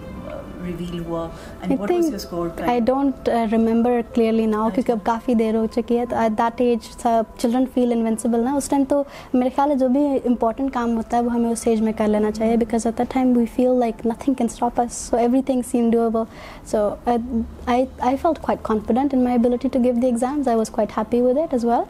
آئی 2.60 2.78
ڈونٹ 2.80 3.28
ریمبر 3.52 4.00
کلیئرلی 4.14 4.46
ناؤ 4.46 4.68
کیونکہ 4.70 4.92
اب 4.92 4.98
کافی 5.04 5.34
دیر 5.34 5.54
ہو 5.54 5.64
چکی 5.74 5.98
ہے 5.98 6.04
تو 6.06 6.16
ایٹ 6.16 6.38
دیٹ 6.38 6.60
ایج 6.60 6.88
سب 6.92 7.38
چلڈرن 7.38 7.64
فیل 7.74 7.92
انوینسیبل 7.92 8.44
نا 8.44 8.52
اس 8.52 8.68
ٹائم 8.68 8.84
تو 8.88 9.02
میرے 9.34 9.48
خیال 9.56 9.70
ہے 9.70 9.76
جو 9.76 9.88
بھی 9.88 10.04
امپورٹنٹ 10.24 10.72
کام 10.74 10.96
ہوتا 10.96 11.16
ہے 11.16 11.22
وہ 11.22 11.32
ہمیں 11.32 11.50
اس 11.50 11.66
ایج 11.66 11.82
میں 11.82 11.92
کر 11.96 12.08
لینا 12.08 12.30
چاہیے 12.30 12.56
because 12.56 12.86
at 12.86 12.98
that 12.98 13.12
time 13.14 13.36
we 13.36 13.44
feel 13.56 13.78
like 13.80 14.06
nothing 14.06 14.34
can 14.34 14.46
stop 14.52 14.80
us 14.80 14.92
so 15.00 15.16
every 15.16 15.42
thing 15.42 15.62
same 15.70 15.90
do 15.90 16.04
ابو 16.06 16.24
so 16.66 16.88
I 17.06 18.16
felt 18.16 18.38
quite 18.38 18.62
confident 18.62 19.14
in 19.14 19.24
my 19.24 19.36
ability 19.36 19.68
to 19.68 19.82
give 19.84 19.94
the 19.94 20.06
exams 20.06 20.48
I 20.48 20.56
was 20.56 20.70
quite 20.70 20.98
happy 20.98 21.20
with 21.20 21.38
it 21.38 21.54
as 21.54 21.64
well 21.64 21.82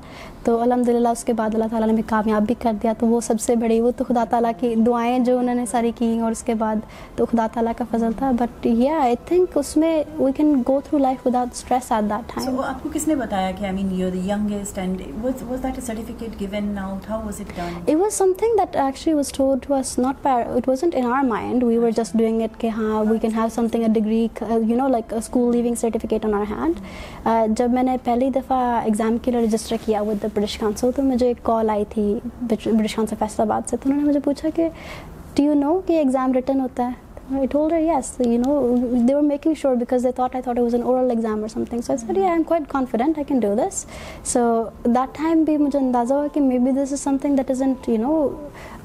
تو 0.44 0.60
الحمد 0.62 0.88
للہ 0.88 1.08
اس 1.08 1.24
کے 1.24 1.32
بعد 1.32 1.54
اللہ 1.54 1.68
تعالیٰ 1.70 1.88
نے 1.88 1.94
بھی 1.94 2.02
کامیاب 2.06 2.46
بھی 2.46 2.54
ٹھیک 2.56 2.62
کر 2.62 2.82
دیا 2.82 2.92
تو 2.98 3.06
وہ 3.06 3.20
سب 3.20 3.40
سے 3.40 3.54
بڑی 3.56 3.80
وہ 3.80 3.90
تو 3.96 4.04
خدا 4.04 4.24
تعالیٰ 4.30 4.50
کی 4.60 4.74
دعائیں 4.76 5.18
جو 5.18 5.38
انہوں 5.38 5.54
نے 5.54 5.64
ساری 5.66 5.90
کی 5.96 6.18
اور 6.20 6.30
اس 6.30 6.42
کے 6.42 6.54
بعد 6.54 6.76
تو 7.16 7.24
خدا 7.26 7.46
تعالیٰ 7.52 7.72
کا 7.76 7.84
فضل 7.90 8.12
تھا 8.18 8.30
بٹ 8.30 8.66
یا 8.66 8.98
آئی 9.00 9.14
تھنک 9.24 9.56
اس 9.56 9.76
میں 9.76 9.92
we 10.18 10.32
can 10.32 10.62
go 10.68 10.78
through 10.84 10.98
life 10.98 11.26
without 11.26 11.52
stress 11.52 11.92
at 11.92 12.10
that 12.10 12.34
time 12.34 12.60
آپ 12.60 12.82
کو 12.82 12.88
کس 12.94 13.08
نے 13.08 13.14
بتایا 13.14 13.50
کہ 13.50 13.64
I 13.64 13.74
mean 13.74 13.92
you 14.00 14.10
the 14.10 14.20
youngest 14.28 14.78
and 14.78 15.02
was 15.22 15.62
that 15.62 15.74
a 15.74 15.80
certificate 15.80 16.40
given 16.40 16.78
out 16.78 17.10
how 17.10 17.20
was 17.24 17.40
it 17.40 17.56
done 17.56 17.76
it 17.86 17.94
was 17.94 18.14
some 18.14 18.32
thing 18.38 18.58
that 18.58 18.76
actually 18.76 19.14
was 19.14 19.32
told 19.32 19.66
to 19.66 19.74
us 19.74 19.98
not 19.98 20.26
it 20.26 20.68
wasn't 20.68 20.94
in 20.96 21.06
our 21.06 21.24
mind 21.24 21.64
we 21.64 21.78
were 21.78 21.90
just 21.96 22.16
doing 22.16 22.42
it 22.42 22.60
کہ 22.60 22.68
ہاں 22.76 23.04
we 23.10 23.18
can 23.18 23.34
have 23.36 23.48
some 23.54 23.68
thing 23.68 23.82
a 23.82 23.88
degree 23.90 24.26
you 24.42 24.76
know 24.76 24.88
like 24.88 25.14
school 25.14 25.56
leaving 25.56 25.74
certificate 25.74 26.24
on 26.24 26.34
our 26.34 26.44
hand 26.50 26.80
جب 27.58 27.70
میں 27.70 27.82
نے 27.82 27.96
پہلی 28.04 28.30
دفعہ 28.30 28.58
exam 28.80 29.16
کے 29.18 29.30
لیے 29.30 29.40
register 29.40 29.76
کیا 29.84 30.00
ود 30.02 30.22
دا 30.22 30.28
برٹش 30.34 30.56
کانسل 30.58 30.90
تو 30.96 31.02
مجھے 31.02 31.26
ایک 31.26 31.42
کال 31.42 31.70
آئی 31.70 31.84
تھی 31.90 32.02
برشان 32.50 33.06
سے 33.06 33.16
فیصلہ 33.18 33.44
بعد 33.44 33.62
سے 33.70 33.76
تو 33.76 33.88
انہوں 33.88 34.02
نے 34.02 34.08
مجھے 34.08 34.20
پوچھا 34.20 34.48
کہ 34.54 34.68
ٹیو 35.34 35.54
نو 35.54 35.80
کہ 35.86 35.92
ایگزام 35.92 36.32
ریٹرن 36.32 36.60
ہوتا 36.60 36.88
ہے 36.88 37.06
ٹائم 37.32 37.82
بھی 45.44 45.56
مجھے 45.56 45.78
اندازہ 45.78 46.14
ہوا 46.14 46.26
کہ 46.32 46.40
می 46.40 46.58
be 46.58 46.70
this 46.70 46.92
is 46.92 47.00
some 47.00 47.16
thing 47.22 47.36
that 47.36 47.50
is 47.50 47.62
an 47.62 47.74
you 47.88 47.96
نو 47.96 48.28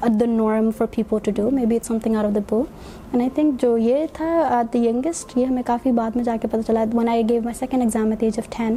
ا 0.02 0.06
دارم 0.20 0.70
for 0.78 0.86
people 0.90 1.18
to 1.24 1.30
do 1.36 1.50
me 1.50 1.66
be 1.66 1.76
it 1.76 1.84
some 1.84 1.98
thing 1.98 2.16
R 2.16 2.24
O 2.24 2.30
the 2.30 2.40
پو 2.48 2.62
اینڈ 3.12 3.22
آئی 3.22 3.30
تھنک 3.30 3.60
جو 3.60 3.76
یہ 3.78 4.04
تھا 4.12 4.26
ایٹ 4.50 4.76
ینگسٹ 4.76 5.36
یہ 5.36 5.46
ہمیں 5.46 5.62
کافی 5.66 5.90
بعد 5.92 6.14
میں 6.16 6.22
جا 6.24 6.36
کے 6.42 6.48
پتہ 6.48 6.60
چلا 6.66 6.84
when 6.94 7.08
I 7.08 7.22
give 7.28 7.42
my 7.42 7.54
second 7.54 7.82
exam 7.82 8.10
at 8.10 8.22
age 8.22 8.38
of 8.38 8.48
ten 8.56 8.76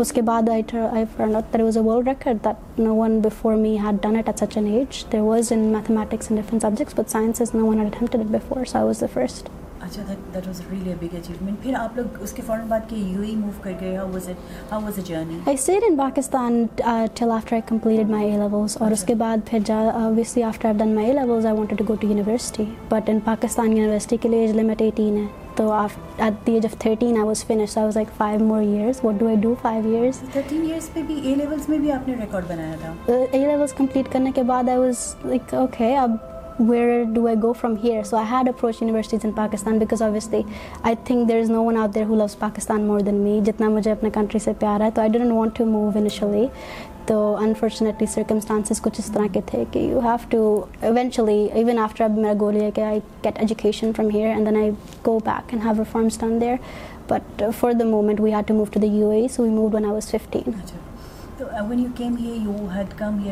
اس 0.00 0.12
کے 0.12 0.22
بعد 0.22 0.48
was 0.48 1.76
a 1.76 1.80
world 1.80 2.08
record 2.08 2.44
that 2.44 2.80
no 2.80 2.94
one 2.96 3.18
before 3.20 3.54
me 3.56 3.76
had 3.78 4.02
done 4.02 4.16
at 4.16 4.28
at 4.28 4.40
such 4.40 4.56
an 4.56 4.66
age 4.68 5.04
there 5.12 5.20
was 5.20 5.52
in 5.52 5.58
mathematics 5.68 6.30
in 6.30 6.36
different 6.36 6.62
subjects 6.62 6.98
but 6.98 7.10
science 7.10 7.40
is 7.40 7.54
no 7.54 7.66
one 7.66 7.88
before 8.26 8.64
so 8.64 8.78
I 8.78 8.86
was 8.86 9.00
the 9.00 9.06
first 9.12 9.48
اچھا 9.86 10.02
that 10.08 10.34
that 10.34 10.46
was 10.46 10.60
really 10.70 10.94
big 11.00 11.14
achievement 11.16 11.62
پھر 11.62 11.74
آپ 11.76 11.96
لوگ 11.96 12.22
اس 12.22 12.32
کے 12.32 12.42
فوراً 12.42 12.66
بعد 12.68 12.88
کے 12.88 12.96
you 12.96 13.22
ہی 13.22 13.34
موو 13.36 13.50
کر 13.62 13.72
گئے 13.80 13.96
how 13.96 14.08
was 14.12 14.28
it 14.28 14.72
how 14.72 14.80
was 14.82 14.98
a 14.98 15.04
journey 15.04 15.38
I 15.46 15.56
sat 15.58 15.84
in 15.88 15.96
Pakistan 15.96 16.64
till 17.14 17.30
after 17.30 17.52
I 17.52 17.62
completed 17.66 18.10
my 18.10 18.30
A 18.30 18.36
levels 18.38 18.76
اور 18.76 18.90
اس 18.90 18.98
اچھا۔ 18.98 19.06
کے 19.06 19.14
بعد 19.16 19.46
پھر 19.46 19.58
جا 19.66 19.78
obviously 19.96 20.42
after 20.42 20.68
I 20.68 20.78
done 20.78 20.94
my 20.94 21.06
A 21.06 21.14
levels 21.14 21.46
I 21.46 21.56
want 21.56 21.78
to 21.78 21.84
go 21.88 21.94
to 21.94 22.06
university 22.06 22.64
but 22.88 23.10
in 23.10 23.20
Pakistan 23.24 23.72
university 23.72 24.16
کے 24.16 24.28
لیے 24.28 24.40
age 24.40 24.56
limit 24.56 24.82
eighteen 24.82 25.16
ہے 25.16 25.26
تو 25.56 25.70
of 25.72 25.96
at 26.18 26.46
the 26.46 26.52
age 26.52 26.66
of 26.66 26.78
thirteen 26.78 27.16
I 27.16 27.26
was 27.26 27.44
finish 27.44 27.76
I 27.78 27.84
was 27.84 27.96
like 27.96 28.08
five 28.16 28.44
more 28.44 28.62
years 28.62 29.04
what 29.04 29.14
do 29.14 29.26
I 29.26 29.36
do 29.36 29.54
five 29.62 29.94
years 29.94 30.20
thirteen 30.32 30.62
years 30.62 30.92
پہ 30.92 31.02
بھی 31.02 31.20
A 31.20 31.34
levels 31.34 31.68
میں 31.68 31.78
بھی 31.78 31.92
آپ 31.92 32.08
نے 32.08 32.14
ریکارڈ 32.20 32.48
بنایا 32.48 32.74
تھا 32.80 32.92
اے 33.12 33.38
لیولس 33.38 33.72
کمپلیٹ 33.74 34.12
کرنے 34.12 34.32
کے 34.34 34.42
بعد 34.44 34.68
آئی 34.68 34.78
واز 34.78 35.14
لائک 35.24 35.54
اوکے 35.54 35.96
اب 35.96 36.16
where 36.58 37.04
do 37.04 37.28
I 37.28 37.34
go 37.34 37.52
from 37.52 37.76
here? 37.76 38.02
So 38.04 38.16
I 38.16 38.24
had 38.24 38.48
approached 38.48 38.80
universities 38.80 39.24
in 39.24 39.34
Pakistan 39.34 39.78
because 39.78 40.00
obviously 40.00 40.46
I 40.82 40.94
think 40.94 41.28
there 41.28 41.38
is 41.38 41.48
no 41.48 41.62
one 41.62 41.76
out 41.76 41.92
there 41.92 42.04
who 42.04 42.16
loves 42.16 42.34
Pakistan 42.34 42.86
more 42.86 43.02
than 43.02 43.22
me. 43.22 43.40
Jitna 43.40 43.70
mujhe 43.76 43.94
apne 43.94 44.12
country 44.12 44.40
se 44.40 44.54
pyar 44.54 44.80
hai, 44.80 44.92
so 44.94 45.02
I 45.02 45.08
didn't 45.08 45.34
want 45.34 45.54
to 45.56 45.66
move 45.66 45.96
initially. 45.96 46.50
تو 47.06 47.16
unfortunately 47.40 48.06
circumstances 48.12 48.80
کچھ 48.82 48.98
اس 48.98 49.10
طرح 49.14 49.26
کے 49.32 49.40
تھے 49.46 49.62
کہ 49.72 49.78
you 49.78 50.00
have 50.04 50.16
to 50.30 50.40
eventually 50.80 51.46
even 51.52 51.78
after 51.78 52.08
میرا 52.14 52.32
goal 52.40 52.56
ہے 52.60 52.70
کہ 52.74 52.80
I 52.80 53.00
get 53.24 53.38
education 53.38 53.92
from 53.96 54.08
here 54.14 54.28
and 54.28 54.46
then 54.46 54.56
I 54.62 54.70
go 55.06 55.18
back 55.24 55.54
and 55.54 55.64
have 55.64 55.74
reforms 55.78 56.18
done 56.20 56.40
there 56.40 56.56
but 57.08 57.42
for 57.60 57.72
the 57.72 57.84
moment 57.90 58.20
we 58.20 58.34
had 58.34 58.48
to 58.48 58.54
move 58.54 58.64
to 58.72 58.80
the 58.80 58.92
U 58.96 59.10
A 59.10 59.26
so 59.36 59.46
was 59.72 60.10
fifteen 60.10 60.60
home 61.40 61.90
school 62.20 63.26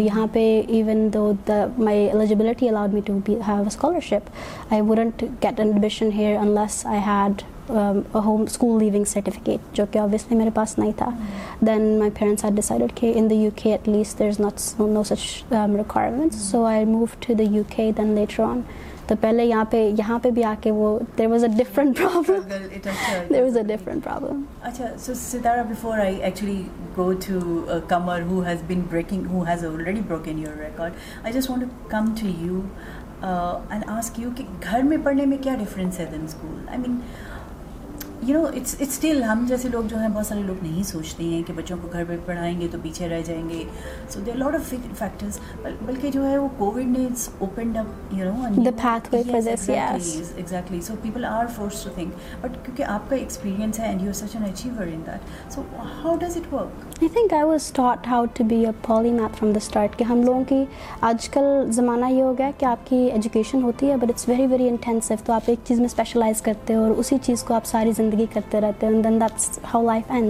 یہاں 0.00 0.26
پہ 0.32 0.62
even 0.68 1.08
though 1.14 1.32
the 1.48 1.64
my 1.78 2.06
eligibility 2.06 2.68
allowed 2.68 2.94
me 2.94 3.00
to 3.00 3.18
be 3.26 3.34
have 3.48 3.62
a scholarship 3.66 4.30
I 4.70 4.80
wouldn't 4.80 5.22
get 5.22 5.60
admission 5.60 6.12
here 6.12 6.36
unless 6.36 6.86
I 6.86 7.00
had 7.00 7.42
home 7.70 8.42
school 8.42 8.78
leaving 8.78 9.04
certificate 9.04 9.74
جو 9.76 9.84
کہ 9.90 9.98
obviously 9.98 10.36
میرے 10.38 10.50
پاس 10.54 10.78
نہیں 10.78 10.92
تھا 10.96 11.10
then 11.60 11.98
my 11.98 12.10
parents 12.10 12.44
are 12.44 12.50
decided 12.54 12.94
کہ 12.94 13.12
in 13.16 13.30
the 13.30 13.34
U 13.34 13.50
K 13.56 13.70
at 13.70 13.88
least 13.88 14.18
there 14.18 14.28
is 14.28 14.40
not 14.40 14.80
no 14.80 15.02
such 15.04 15.52
requirement 15.52 16.34
so 16.34 16.64
I 16.64 16.84
move 16.84 17.04
to 17.20 17.34
the 17.34 17.50
U 17.50 17.62
K 17.68 17.90
then 17.96 18.14
later 18.14 18.42
on 18.42 18.60
تو 19.06 19.14
پہلے 19.20 19.44
یہاں 19.44 19.64
پہ 19.64 19.78
یہاں 19.98 20.18
پہ 20.18 20.30
بھی 20.30 20.42
آ 20.44 20.54
کے 20.62 20.70
وہ 20.70 20.98
there 21.18 21.26
was 21.26 21.44
a 21.44 21.50
different 21.56 21.98
problem 21.98 22.40
there 23.30 23.42
was 23.42 23.56
a 23.56 23.62
different 23.66 24.04
problem 24.04 24.42
اچھا 24.62 24.86
so 24.98 25.14
Sitara 25.16 25.62
before 25.68 25.98
I 25.98 26.14
actually 26.16 26.62
go 26.96 27.12
to 27.26 27.60
کمر 27.88 28.22
who 28.30 28.42
has 28.46 28.62
been 28.66 28.80
breaking 28.90 29.26
who 29.26 29.44
has 29.44 29.64
already 29.64 30.00
broken 30.00 30.38
your 30.38 30.58
record 30.60 30.92
I 31.24 31.32
just 31.32 31.50
want 31.50 31.64
to 31.64 31.88
come 31.88 32.12
to 32.20 32.26
you 32.40 32.60
and 33.22 33.84
ask 33.88 34.20
you 34.20 34.30
کہ 34.36 34.44
گھر 34.62 34.82
میں 34.82 34.96
پڑھنے 35.04 35.24
میں 35.26 35.38
کیا 35.42 35.54
difference 35.60 36.00
ہے 36.00 36.06
then 36.10 36.24
school 36.24 36.68
I 36.68 36.78
mean 36.78 36.98
you 38.22 38.38
know 38.38 38.46
it's 38.46 38.74
still 38.78 39.22
ہم 39.22 39.44
جیسے 39.48 39.68
لوگ 39.68 39.82
جو 39.82 39.98
ہیں 39.98 40.08
بہت 40.08 40.26
سارے 40.26 40.42
لوگ 40.42 40.62
نہیں 40.62 40.82
سوچتے 40.82 41.24
ہیں 41.24 41.42
کہ 41.46 41.52
بچوں 41.52 41.76
کو 41.82 41.88
گھر 41.92 42.04
پہ 42.04 42.16
پڑھائیں 42.24 42.60
گے 42.60 42.68
تو 42.72 42.78
پیچھے 42.82 43.08
رہ 43.08 43.20
جائیں 43.26 43.48
گے 43.48 43.62
so 44.08 44.20
they 44.20 44.32
lot 44.32 44.54
of 44.54 44.72
factors 44.98 45.38
بلکہ 45.86 46.10
جو 46.10 46.24
ہے 46.26 46.36
وہ 46.38 46.48
کووڈ 46.58 46.86
نے 46.88 47.04
it's 47.06 47.28
up 47.40 47.60
you 48.12 48.24
know 48.24 48.46
exactly 50.36 50.80
so 50.80 50.94
people 51.02 51.24
are 51.24 51.46
force 51.56 51.84
to 51.84 51.90
think 51.94 52.14
but 52.40 52.64
کیونکہ 52.64 52.82
آپ 52.88 53.10
کا 53.10 53.16
ایکسپیرینس 53.16 53.80
ہے 53.80 53.86
and 53.86 54.02
you 54.02 54.12
such 54.12 54.36
an 54.36 54.44
achiever 54.44 54.86
in 54.86 55.02
that 55.06 55.52
so 55.52 55.62
how 56.02 56.16
does 56.16 56.36
it 56.36 56.52
work 56.52 56.87
I 57.00 57.08
think 57.08 57.32
I 57.32 57.44
was 57.44 57.54
start 57.54 58.06
how 58.08 58.24
to 58.34 58.44
be 58.44 58.56
a 58.66 58.70
Pali 58.86 59.10
math 59.10 59.36
from 59.38 59.52
the 59.52 59.58
start 59.62 59.96
کہ 59.98 60.04
ہم 60.04 60.22
لوگوں 60.22 60.42
کی 60.44 60.64
آج 61.00 61.28
کل 61.28 61.44
زمانہ 61.72 62.06
یہ 62.10 62.22
ہو 62.22 62.32
گیا 62.38 62.50
کہ 62.58 62.64
آپ 62.64 62.88
کی 62.88 62.96
ایجوکیشن 62.96 63.62
ہوتی 63.62 63.90
ہے 63.90 63.96
but 63.96 64.10
it's 64.10 64.28
very 64.28 64.46
very 64.46 64.68
intensive 64.68 65.14
تو 65.26 65.32
آپ 65.32 65.42
ایک 65.46 65.58
چیز 65.64 65.78
میں 65.78 65.86
اسپیشلائز 65.86 66.42
کرتے 66.42 66.74
ہو 66.74 66.82
اور 66.82 66.90
اسی 66.98 67.16
چیز 67.22 67.42
کو 67.42 67.54
آپ 67.54 67.66
ساری 67.66 67.92
زندگی 67.92 68.26
کرتے 68.32 68.60
رہتے 68.60 68.86
ہیں 68.86 68.94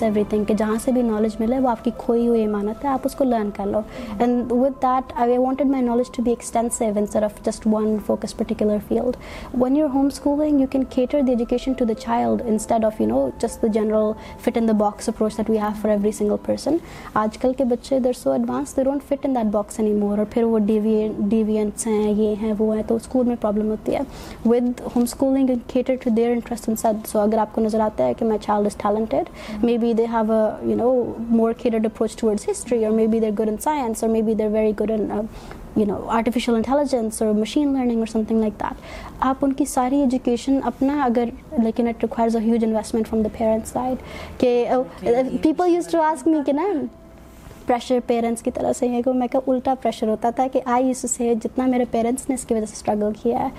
ایوری 0.00 0.24
تھنگ 0.24 0.44
کہ 0.44 0.54
جہاں 0.54 0.76
سے 0.84 0.92
بھی 0.92 1.02
نالج 1.02 1.36
ملے 1.40 1.58
وہ 1.58 1.68
آپ 1.68 1.84
کی 1.84 1.90
کھوئی 1.98 2.26
ہوئی 2.28 2.40
ایمانت 2.40 2.84
ہے 2.84 2.90
آپ 2.90 3.00
اس 3.04 3.14
کو 3.14 3.24
لرن 3.24 3.50
کر 3.56 3.66
لو 3.66 3.80
and 4.18 4.52
with 4.52 4.82
that 4.82 5.12
I 5.16 5.38
wanted 5.38 5.70
my 5.70 5.84
knowledge 5.84 6.10
to 6.16 6.22
be 6.22 6.30
extensive 6.30 6.84
instead 6.96 7.22
of 7.22 7.42
just 7.44 7.66
one 7.66 7.96
focus 8.06 8.36
particular 8.36 8.78
field 8.88 9.16
when 9.54 9.76
your 9.76 9.88
home 9.94 10.06
schooling 10.06 10.60
you 10.60 10.66
can 10.70 10.84
cater 10.90 11.20
the 11.20 11.32
education 11.32 11.72
to 11.72 11.84
the 11.84 11.94
child 11.96 12.42
instead 12.46 12.84
of 12.84 13.00
you 13.00 13.08
know 13.08 13.28
just 13.38 13.62
the 13.62 13.68
general 13.72 14.12
fit 14.40 14.56
in 14.56 14.68
the 14.68 14.72
box 14.78 14.97
کے 17.52 17.64
بچے 17.64 17.98
تو 22.86 22.96
school 22.96 23.26
میں 23.26 23.36
problem 23.40 23.70
ہوتی 23.70 23.94
ہے 23.94 24.00
نظر 27.60 27.80
آتا 27.80 28.06
ہے 28.06 28.14
کہ 28.14 28.24
یو 35.76 35.86
نو 35.86 35.96
آرٹیفیشیل 36.08 36.54
انٹیلیجنس 36.54 37.22
اور 37.22 37.32
مشین 37.34 37.72
لرننگ 37.72 37.98
اور 37.98 38.06
سم 38.06 38.22
تھنگ 38.28 38.40
لائک 38.40 38.60
دیٹ 38.60 38.80
آپ 39.20 39.44
ان 39.44 39.52
کی 39.52 39.64
ساری 39.64 40.00
ایجوکیشن 40.00 40.58
اپنا 40.64 41.02
اگر 41.04 41.28
لیکن 41.58 41.88
it 41.88 42.04
requires 42.04 42.36
a 42.36 42.42
huge 42.42 42.64
investment 42.64 43.08
from 43.08 43.22
the 43.22 43.28
parents 43.38 43.70
side 43.70 44.40
کہ 44.40 44.66
people 45.42 45.68
used 45.68 45.88
to 45.88 46.02
ask 46.02 46.28
me 46.28 46.38
کہ 46.46 46.52
نا 46.52 46.66
پریشر 47.68 47.98
پیرنٹس 48.06 48.42
کی 48.42 48.50
سے 48.74 48.88
ہے 48.88 49.02
کہ 49.02 49.12
میں 49.12 49.26
الٹا 49.46 49.74
پریشر 49.82 50.08
ہوتا 50.08 50.30
تھا 50.30 50.46
کہ 50.52 50.60
آئی 50.64 50.90
اس 50.90 50.98
سے 50.98 51.08
سے 51.08 51.34
جتنا 51.34 51.66
میرے 51.66 51.84
پیرنٹس 51.90 52.30
نے 52.30 52.34
وجہ 52.54 53.12
کیا 53.22 53.38
ہے 53.38 53.48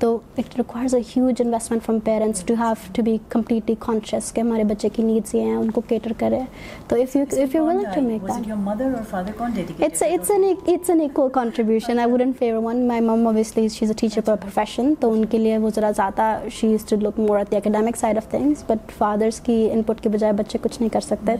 تو 0.00 0.18
کہ 4.32 4.40
ہمارے 4.40 4.64
بچے 4.64 4.88
کی 4.88 5.02
نیڈس 5.02 5.34
یہ 5.34 5.40
ہیں 5.40 5.56
ان 5.56 5.70
کو 5.70 5.80
کیٹر 5.80 6.12
کنٹریبیوشن 11.34 11.93
تو 15.00 15.12
ان 15.12 15.24
کے 15.24 15.38
لیے 15.38 15.58
وہ 15.58 15.70
ذرا 15.76 15.90
زیادہ 15.90 16.38
ان 19.72 19.82
پٹ 19.82 20.00
کے 20.00 20.08
بجائے 20.08 20.32
بچے 20.32 20.58
کچھ 20.62 20.82
نہیں 20.82 20.88
کر 20.88 21.00
سکتے 21.00 21.36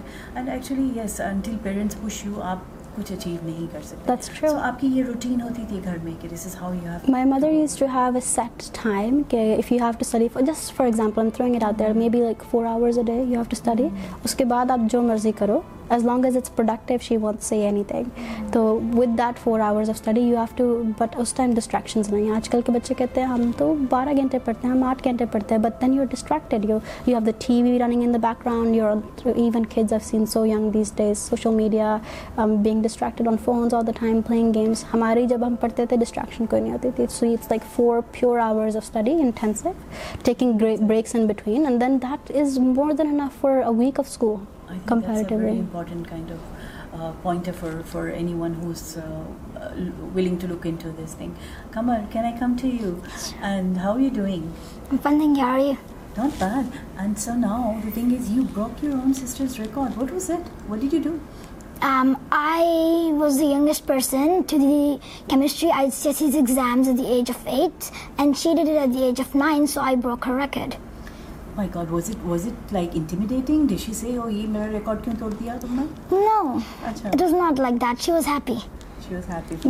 کچھ 2.97 3.13
اچیو 3.13 3.37
نہیں 3.45 3.67
کر 3.73 3.83
سکتے 3.83 4.07
کی 4.81 4.87
یہ 4.87 5.05
روٹین 5.05 5.41
ہوتی 5.41 5.63
تھی 5.69 5.81
گھر 5.85 5.97
میں 6.05 6.13
کہ 6.21 6.27
you 6.27 6.63
have 6.63 6.73
have 6.73 6.99
my 7.09 7.25
mother 7.25 7.51
used 7.51 7.79
to 7.79 7.87
to 7.87 8.19
set 8.25 8.75
time 8.75 9.23
if 9.33 9.73
just 10.41 10.77
for 10.77 10.87
example 10.87 11.31
throwing 11.31 11.63
it 11.63 11.83
may 11.97 12.09
be 12.09 12.21
like 12.21 12.43
day 13.07 13.15
you 13.15 13.31
have 13.31 13.43
to 13.51 13.57
اس 14.25 14.35
کے 14.35 14.45
بعد 14.45 14.71
آپ 14.71 14.91
جو 14.91 15.03
مرضی 15.03 15.33
کرو 15.33 15.61
ایز 15.91 16.05
لانگ 16.05 16.25
mm-hmm. 16.25 18.53
تو 18.53 18.79
نہیں 22.11 22.31
آج 22.31 22.49
کل 22.49 22.61
کے 22.67 22.73
بچے 22.73 22.95
کہتے 22.95 23.21
ہیں 23.21 23.29
ہم 23.29 23.51
تو 23.59 23.75
بارہ 23.91 24.09
گھنٹے 24.17 24.39
پڑھتے 24.39 24.67
ہیں 24.67 24.75
ہم 24.75 24.83
آٹھ 24.83 25.05
گھنٹے 25.05 25.25
پڑھتے 25.33 25.55
ہیں 25.55 25.63
we 27.63 27.79
running 27.79 28.03
in 28.03 28.13
back 28.13 28.47
ground 28.47 28.75
social 31.17 31.55
media 31.55 31.97
distracted 32.83 33.29
on 33.29 33.37
phones 33.45 33.75
all 33.75 33.87
the 33.87 33.93
time 34.01 34.21
playing 34.27 34.53
games 34.55 34.85
ہماری 34.95 35.27
جب 35.27 35.47
ہم 35.47 35.55
پڑھتے 35.61 35.87
تھے 35.87 35.97
ڈسٹریکشن 35.97 36.47
کوئی 36.47 36.63
نہیں 36.63 36.73
ہوتی 36.73 36.91
تھی 36.97 37.07
so 37.11 37.27
it's 37.33 37.51
like 37.51 37.63
four 37.77 38.01
pure 38.13 38.39
hours 38.41 38.77
of 38.77 38.83
study 38.85 39.21
intensive 39.21 39.73
taking 40.25 40.59
breaks 40.87 41.15
in 41.17 41.27
between 41.27 41.67
and 41.67 41.81
then 41.81 41.99
that 42.03 42.37
is 42.37 42.59
more 42.59 42.93
than 42.93 43.21
enough 43.21 43.41
for 43.41 43.63
a 43.63 43.71
week 43.79 44.01
of 44.01 44.09
school 44.09 44.37
comparatively 44.87 45.59
important 45.59 46.09
kind 46.09 46.33
of 46.33 47.23
point 47.23 47.49
for 47.61 47.81
for 47.87 48.07
any 48.09 48.35
one 48.35 48.55
who 48.63 48.71
is 48.71 48.97
willing 50.15 50.37
to 50.37 50.47
look 50.49 50.67
in 50.67 50.77
to 50.83 50.91
this 50.99 51.15
thing 51.15 51.31
کمر 51.73 52.01
can 52.13 52.25
I 52.25 52.33
come 52.41 52.55
to 52.63 52.69
you 52.69 52.95
and 53.43 53.79
how 53.79 53.99
you 53.99 54.11
doing 54.15 54.97
pending 55.03 55.39
یار 55.39 55.59
you 55.59 55.73
not 56.19 56.41
bad 56.41 56.77
and 56.99 57.19
so 57.19 57.35
now 57.35 57.73
the 57.85 57.91
thing 57.95 58.13
is 58.13 58.31
you 58.31 58.43
Brook 58.55 58.85
your 58.85 58.95
own 58.95 59.15
sister's 59.15 59.59
record 59.61 59.99
what 59.99 60.13
was 60.13 60.31
it 60.31 60.71
what 60.71 60.81
did 60.81 60.95
you 60.95 61.01
do 61.05 61.17
Um, 61.83 62.17
I 62.31 63.11
was 63.15 63.39
the 63.39 63.47
youngest 63.47 63.87
person 63.89 64.45
to 64.45 64.59
the 64.59 65.01
chemistry 65.29 65.69
ICSE's 65.69 66.37
exams 66.37 66.87
at 66.87 66.97
the 66.97 67.07
age 67.13 67.29
of 67.29 67.45
eight, 67.47 67.91
and 68.19 68.37
she 68.39 68.55
did 68.55 68.69
it 68.69 68.77
at 68.77 68.93
the 68.93 69.05
age 69.05 69.19
of 69.19 69.35
nine, 69.35 69.67
so 69.67 69.81
I 69.81 69.97
broke 69.97 70.27
her 70.27 70.35
record. 70.35 70.77
My 71.57 71.67
God, 71.67 71.91
was 71.91 72.09
it 72.09 72.19
was 72.25 72.47
it 72.47 72.55
like 72.71 72.95
intimidating? 72.95 73.67
Did 73.67 73.81
she 73.81 73.93
say, 73.93 74.17
"Oh, 74.17 74.29
ye 74.29 74.47
my 74.47 74.69
record 74.75 75.03
kyun 75.07 75.19
tod 75.23 75.35
diya 75.41 75.57
tumne"? 75.65 75.89
No, 76.11 76.63
Achha. 76.91 77.13
it 77.17 77.21
was 77.21 77.33
not 77.41 77.59
like 77.59 77.81
that. 77.81 78.01
She 78.01 78.13
was 78.19 78.31
happy. 78.35 78.61
She 79.09 79.15
was 79.15 79.27
happy. 79.27 79.57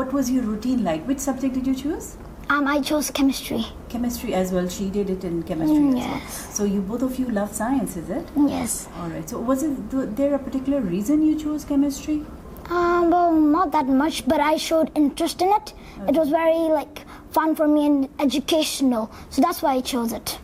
what 0.00 0.12
was 0.18 0.32
your 0.36 0.42
routine 0.48 0.82
like? 0.88 1.06
Which 1.12 1.20
subject 1.28 1.54
did 1.60 1.66
you 1.72 1.76
choose? 1.84 2.10
Um, 2.50 2.66
I 2.66 2.80
chose 2.80 3.10
chemistry. 3.10 3.66
Chemistry 3.90 4.32
as 4.32 4.52
well. 4.52 4.68
She 4.68 4.88
did 4.88 5.10
it 5.10 5.22
in 5.22 5.42
chemistry 5.42 5.76
mm, 5.76 5.90
as 5.90 6.06
yes. 6.06 6.44
well. 6.46 6.54
So 6.54 6.64
you 6.64 6.80
both 6.80 7.02
of 7.02 7.18
you 7.18 7.26
love 7.26 7.54
science, 7.54 7.96
is 7.96 8.08
it? 8.08 8.26
Yes. 8.36 8.88
All 8.98 9.08
right. 9.10 9.28
So 9.28 9.38
was 9.38 9.62
it 9.62 9.76
th 9.90 10.08
there 10.20 10.34
a 10.34 10.38
particular 10.38 10.80
reason 10.80 11.22
you 11.28 11.36
chose 11.44 11.64
chemistry? 11.64 12.24
Um, 12.70 13.10
well, 13.10 13.32
not 13.32 13.72
that 13.72 13.88
much, 13.88 14.26
but 14.26 14.40
I 14.40 14.56
showed 14.56 14.90
interest 14.94 15.42
in 15.42 15.48
it. 15.48 15.74
Okay. 16.00 16.10
It 16.10 16.16
was 16.16 16.28
very 16.30 16.64
like 16.78 17.04
fun 17.30 17.54
for 17.54 17.68
me 17.68 17.86
and 17.86 18.08
educational. 18.18 19.10
So 19.30 19.42
that's 19.42 19.62
why 19.62 19.74
I 19.74 19.80
chose 19.92 20.12
it. 20.12 20.38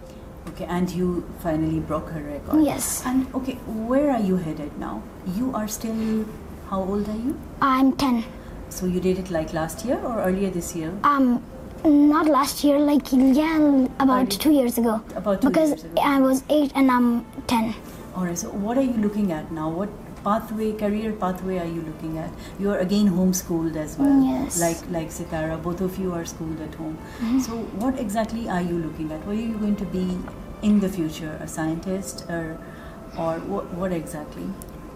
Okay, 0.48 0.66
and 0.66 0.90
you 0.90 1.24
finally 1.40 1.80
broke 1.80 2.08
her 2.10 2.22
record. 2.22 2.64
Yes. 2.64 3.02
And 3.06 3.34
okay, 3.34 3.54
where 3.90 4.10
are 4.10 4.20
you 4.20 4.36
headed 4.36 4.78
now? 4.78 5.02
You 5.40 5.52
are 5.54 5.68
still. 5.68 6.24
How 6.70 6.80
old 6.82 7.08
are 7.08 7.20
you? 7.26 7.38
I'm 7.60 7.92
ten. 8.04 8.24
So 8.68 8.86
you 8.86 9.00
did 9.00 9.18
it 9.18 9.30
like 9.30 9.52
last 9.52 9.84
year 9.84 9.98
or 10.04 10.20
earlier 10.20 10.50
this 10.50 10.74
year? 10.76 10.92
Um, 11.04 11.42
not 11.86 12.28
لاسٹرسٹ 12.28 12.64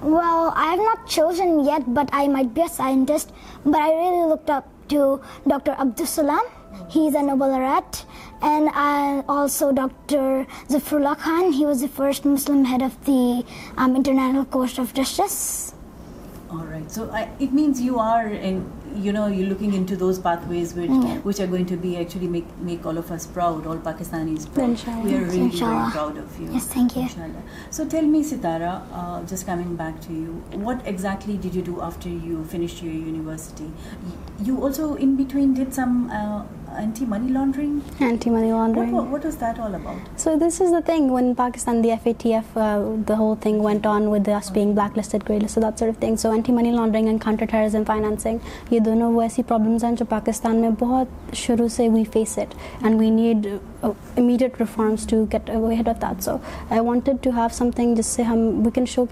note 0.56 1.08
chosen 1.08 1.60
doctor 4.92 5.72
Abdus 5.78 6.00
Salam 6.00 6.44
has 6.96 7.16
N 7.16 7.38
bill 7.38 7.50
right 7.50 7.96
and 8.40 8.68
also 8.74 9.70
doctor 9.70 10.42
Zafar 10.68 10.96
Allah 10.96 11.14
Khan 11.18 11.52
he 11.54 11.64
was 11.64 11.82
the 11.82 11.96
first 11.96 12.26
Muslim 12.26 12.62
head 12.64 12.82
of 12.82 13.06
national 13.06 14.42
you 18.96 19.12
know, 19.12 19.26
you're 19.26 19.48
looking 19.48 19.74
into 19.74 19.96
those 19.96 20.18
pathways 20.18 20.74
which 20.74 20.88
hmm. 20.90 21.42
are 21.42 21.46
going 21.46 21.66
to 21.66 21.76
be 21.76 21.96
actually 21.96 22.28
make 22.28 22.86
all 22.86 22.98
of 22.98 23.10
us 23.10 23.26
proud, 23.26 23.66
all 23.66 23.76
Pakistanis 23.76 24.52
proud. 24.52 24.70
Inshallah. 24.70 25.04
We 25.04 25.16
are 25.16 25.24
really 25.24 25.48
very 25.48 25.90
proud 25.90 26.16
of 26.16 26.40
you. 26.40 26.52
Yes, 26.52 26.66
thank 26.66 26.96
you. 26.96 27.02
Inshallah. 27.02 27.42
So 27.70 27.86
tell 27.86 28.02
me, 28.02 28.22
Sitara, 28.22 28.82
uh, 28.92 29.22
just 29.24 29.46
coming 29.46 29.76
back 29.76 30.00
to 30.02 30.12
you, 30.12 30.32
what 30.68 30.86
exactly 30.86 31.36
did 31.36 31.54
you 31.54 31.62
do 31.62 31.80
after 31.80 32.08
you 32.08 32.44
finished 32.44 32.82
your 32.82 32.92
university? 32.92 33.70
You 34.42 34.62
also 34.62 34.94
in 34.94 35.16
between 35.16 35.54
did 35.54 35.74
some 35.74 36.10
uh, 36.10 36.44
ایسی 36.76 37.02
problems 49.42 49.84
ہیں 49.84 49.92
جو 49.92 50.04
پاکستان 50.08 50.56
میں 50.56 50.70
بہت 50.78 51.36
شروع 51.36 51.68
سے 51.68 51.88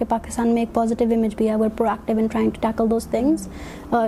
Pakistan 0.09 0.47
uh, 0.47 0.53
میں 0.53 0.61
ایک 0.61 0.73
positive 0.73 1.07
image 1.11 1.35
بھی 1.35 1.49
ہے 1.49 1.55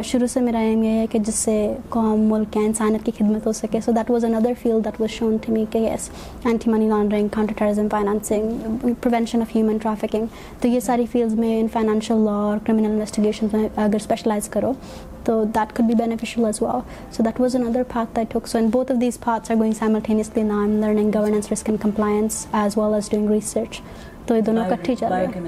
شروع 0.00 0.27
سے 0.27 0.39
میرا 0.39 0.59
ایم 0.59 0.81
یہ 0.83 0.97
ہے 0.99 1.05
کہ 1.07 1.19
جس 1.19 1.35
سے 1.35 1.53
قوم 1.89 2.21
ملک 2.29 2.55
یا 2.57 2.63
انسانیت 2.65 3.05
کی 3.05 3.11
خدمت 3.17 3.45
ہو 3.47 3.51
سکے 3.51 3.79
so 3.81 3.91
that 3.91 4.09
was 4.11 4.25
another 4.25 4.53
field 4.61 4.85
that 4.85 4.99
was 5.01 5.09
shown 5.09 5.37
to 5.41 5.53
me 5.53 5.63
کہ 5.71 5.77
yes 5.77 6.09
anti 6.45 6.71
money 6.71 6.87
laundering 6.89 7.27
counter 7.27 7.53
terrorism 7.57 7.87
financing 7.91 8.93
prevention 9.01 9.41
of 9.41 9.55
human 9.55 9.77
trafficking 9.77 10.25
تو 10.61 10.67
یہ 10.67 10.79
ساری 10.79 11.05
فیلڈز 11.11 11.35
میں 11.35 11.59
ان 11.59 11.67
فائنانشیل 11.73 12.17
لا 12.17 12.31
اور 12.41 12.57
کرمنل 12.65 12.85
انویسٹیگیشن 12.85 13.47
میں 13.53 13.67
اگر 13.75 13.95
اسپیشلائز 13.95 14.49
کرو 14.49 14.73
تو 15.23 15.43
that 15.55 15.75
could 15.75 15.87
be 15.87 15.95
beneficial 15.95 16.45
as 16.45 16.61
wow 16.61 16.79
so 17.11 17.23
that 17.23 17.39
was 17.41 17.55
another 17.55 17.83
path 17.93 18.19
I 18.19 18.25
took 18.29 18.47
so 18.47 18.57
and 18.57 18.71
both 18.73 18.91
of 18.91 19.01
these 19.01 19.19
paths 19.19 19.51
are 19.51 19.57
going 19.57 19.73
simultaneously 19.79 20.43
نا 20.43 20.61
M 20.61 20.77
learning 20.79 21.11
governance 21.13 21.51
risk 21.51 21.69
and 21.69 21.81
compliance 21.81 22.45
as 22.53 22.77
well 22.77 22.93
as 22.93 23.09
doing 23.11 23.29
research 23.29 23.81
تو 24.25 24.35
یہ 24.35 24.41
دونوں 24.41 24.65
اکٹھی 24.65 24.95
چل 24.95 25.07
رہا 25.07 25.19
ہے 25.19 25.47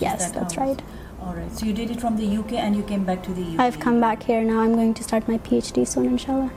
یس 0.00 0.34
that's 0.34 0.58
right 0.58 0.82
All 1.28 1.34
right. 1.34 1.52
So 1.52 1.66
you 1.66 1.74
did 1.74 1.90
it 1.90 2.00
from 2.00 2.16
the 2.16 2.26
UK 2.38 2.54
and 2.54 2.74
you 2.74 2.82
came 2.82 3.04
back 3.04 3.22
to 3.24 3.34
the 3.34 3.42
UK. 3.42 3.60
I've 3.60 3.78
come 3.78 4.00
back 4.00 4.22
here 4.22 4.42
now. 4.42 4.60
I'm 4.60 4.72
going 4.72 4.94
to 4.94 5.04
start 5.04 5.28
my 5.28 5.36
PhD 5.36 5.86
soon, 5.86 6.06
inshallah. 6.06 6.50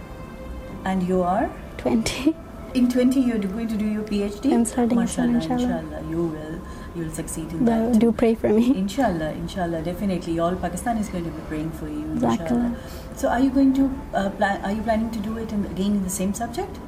And 0.86 1.04
you 1.04 1.24
are? 1.24 1.50
20. 1.80 2.34
In 2.74 2.90
20, 2.90 3.20
you're 3.20 3.38
going 3.38 3.68
to 3.68 3.76
do 3.76 3.86
your 3.86 4.04
PhD? 4.04 4.54
I'm 4.54 4.64
starting 4.64 5.06
soon, 5.08 5.36
inshallah. 5.36 5.80
inshallah. 5.80 6.10
You 6.10 6.24
will. 6.28 6.62
You'll 6.96 7.12
succeed 7.12 7.52
in 7.52 7.66
that. 7.66 8.00
Do 8.00 8.14
pray 8.14 8.34
for 8.34 8.48
me. 8.48 8.78
Inshallah, 8.78 9.32
inshallah. 9.32 9.82
Definitely. 9.82 10.40
All 10.40 10.56
Pakistan 10.56 10.98
is 11.00 11.10
going 11.10 11.26
to 11.26 11.32
be 11.32 11.42
praying 11.50 11.72
for 11.72 11.90
you, 11.90 12.04
inshallah. 12.04 12.34
Exactly. 12.34 13.18
So 13.18 13.28
are 13.28 13.42
you 13.42 13.50
going 13.50 13.74
to, 13.74 13.92
uh, 14.14 14.30
plan, 14.30 14.64
are 14.64 14.72
you 14.72 14.82
planning 14.84 15.12
to 15.12 15.20
do 15.20 15.38
it 15.38 15.52
in, 15.52 15.66
again 15.66 15.98
in 15.98 16.04
the 16.06 16.10
same 16.10 16.34
subject? 16.34 16.80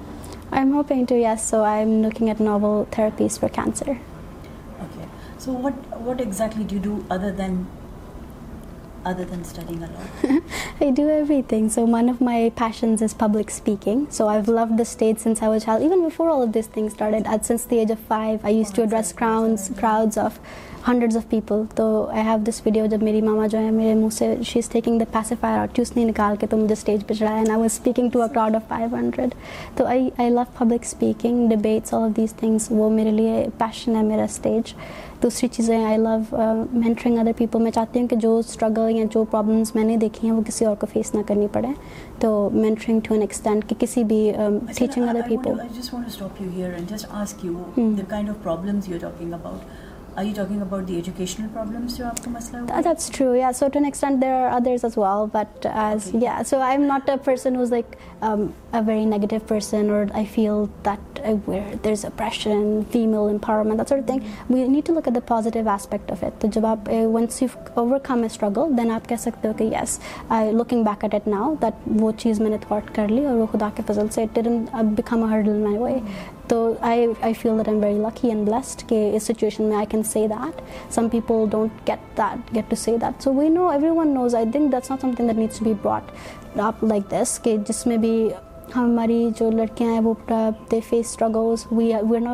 I'm 0.54 0.72
hoping 0.72 1.06
to, 1.08 1.20
yes. 1.20 1.46
So 1.46 1.66
I'm 1.66 2.02
looking 2.02 2.30
at 2.30 2.40
novel 2.40 2.88
therapies 2.92 3.38
for 3.38 3.50
cancer. 3.50 4.00
ریگ 5.48 6.32
so 11.70 11.86
one 11.86 12.10
of 12.10 12.22
my 12.22 12.50
passions 12.50 13.04
is 13.04 13.18
public 13.18 13.46
space 13.48 14.18
so 14.18 14.28
I 14.28 14.42
love 14.48 14.66
this 14.80 14.98
even 15.02 16.06
before 16.06 16.30
all 16.30 16.54
this 16.54 16.68
thing 16.68 16.90
since 17.42 17.70
the 17.70 17.74
age 17.74 17.92
of 17.92 18.08
five 18.08 18.38
I 18.44 18.58
use 18.58 18.74
to 18.74 18.82
address 18.82 19.16
hundred 20.88 21.16
of 21.16 21.30
people 21.30 21.62
تو 21.76 22.08
I 22.12 22.22
have 22.22 22.38
this 22.48 22.62
video 22.66 22.86
سے 32.58 32.74
میرے 32.90 33.12
لیے 33.12 33.48
پیشن 33.58 33.96
ہے 33.96 34.02
میرا 34.02 34.24
stage 34.24 34.74
دوسری 35.24 35.48
چیزیں 35.48 35.86
I 35.86 35.98
love 35.98 36.36
mentoring 36.72 37.18
other 37.18 37.32
people 37.38 37.62
میں 37.62 37.72
چاہتی 37.72 38.00
ہوں 38.00 38.08
کہ 38.08 38.16
جو 38.16 38.38
اسٹرگل 38.38 38.96
یا 38.96 39.04
جو 39.12 39.24
پرابلمس 39.24 39.76
میں 39.76 39.84
نے 39.84 39.98
دیکھی 39.98 40.30
ہیں 40.30 40.36
وہ 40.36 40.42
کسی 40.48 40.66
اور 40.66 40.76
کو 40.76 40.88
فیس 40.94 41.16
نہ 41.16 41.22
کرنی 41.28 41.48
پڑے 41.52 41.68
تو 42.20 42.50
مینٹرنگ 42.54 43.00
جب 50.18 50.46
آپ 66.66 66.90
اوور 67.74 67.98
کم 68.04 68.20
اے 68.20 68.26
اسٹرگل 68.26 68.78
دین 68.78 68.92
آپ 68.92 69.10
کہہ 69.10 69.16
سکتے 69.20 69.48
ہو 69.48 69.54
کہ 69.58 69.64
yes 69.64 70.00
I 70.30 70.52
looking 70.52 70.84
back 70.84 71.04
at 71.04 71.14
at 71.14 71.28
now 71.28 71.54
that 71.62 71.90
وہ 72.02 72.12
چیز 72.18 72.42
میں 72.42 72.50
نے 72.50 72.58
تھوڑی 72.62 73.26
اور 73.26 73.36
وہ 73.36 73.46
خدا 73.52 73.70
کے 73.76 73.84
فضل 73.88 74.06
سے 74.12 74.26
تو 76.48 76.74
I 76.82 77.08
I 77.22 77.34
feel 77.34 77.58
that 77.58 77.68
M 77.68 77.80
very 77.80 77.98
lucky 77.98 78.28
and 78.28 78.48
blessed 78.48 78.88
کہ 78.90 79.10
اس 79.16 79.24
سچویشن 79.24 79.64
میں 79.64 79.76
I 79.76 79.86
can 79.90 80.04
see 80.04 80.26
that 80.28 80.62
some 80.94 81.10
people 81.10 81.46
don't 81.50 81.88
get 81.88 82.18
that 82.18 82.56
get 82.56 82.70
to 82.70 82.76
see 82.76 82.96
that 82.98 83.24
so 83.24 83.34
we 83.34 83.50
know 83.50 83.68
every 83.70 83.90
one 83.90 84.14
knows 84.14 84.36
I 84.36 84.46
think 84.52 84.72
that's 84.72 84.92
not 84.92 85.02
some 85.02 85.12
thing 85.12 85.28
that 85.28 85.38
needs 85.38 85.62
be 85.62 85.74
broad 85.84 86.58
like 86.84 87.12
this 87.12 87.40
کہ 87.40 87.56
جس 87.68 87.86
میں 87.88 87.98
بھی 87.98 88.30
ہماری 88.76 89.28
جو 89.40 89.50
لڑکیاں 89.52 89.92
ہیں 89.92 90.00
وہ 90.04 90.14
they 90.72 90.80
face 90.90 91.06
struggles 91.06 91.66
we 91.72 91.92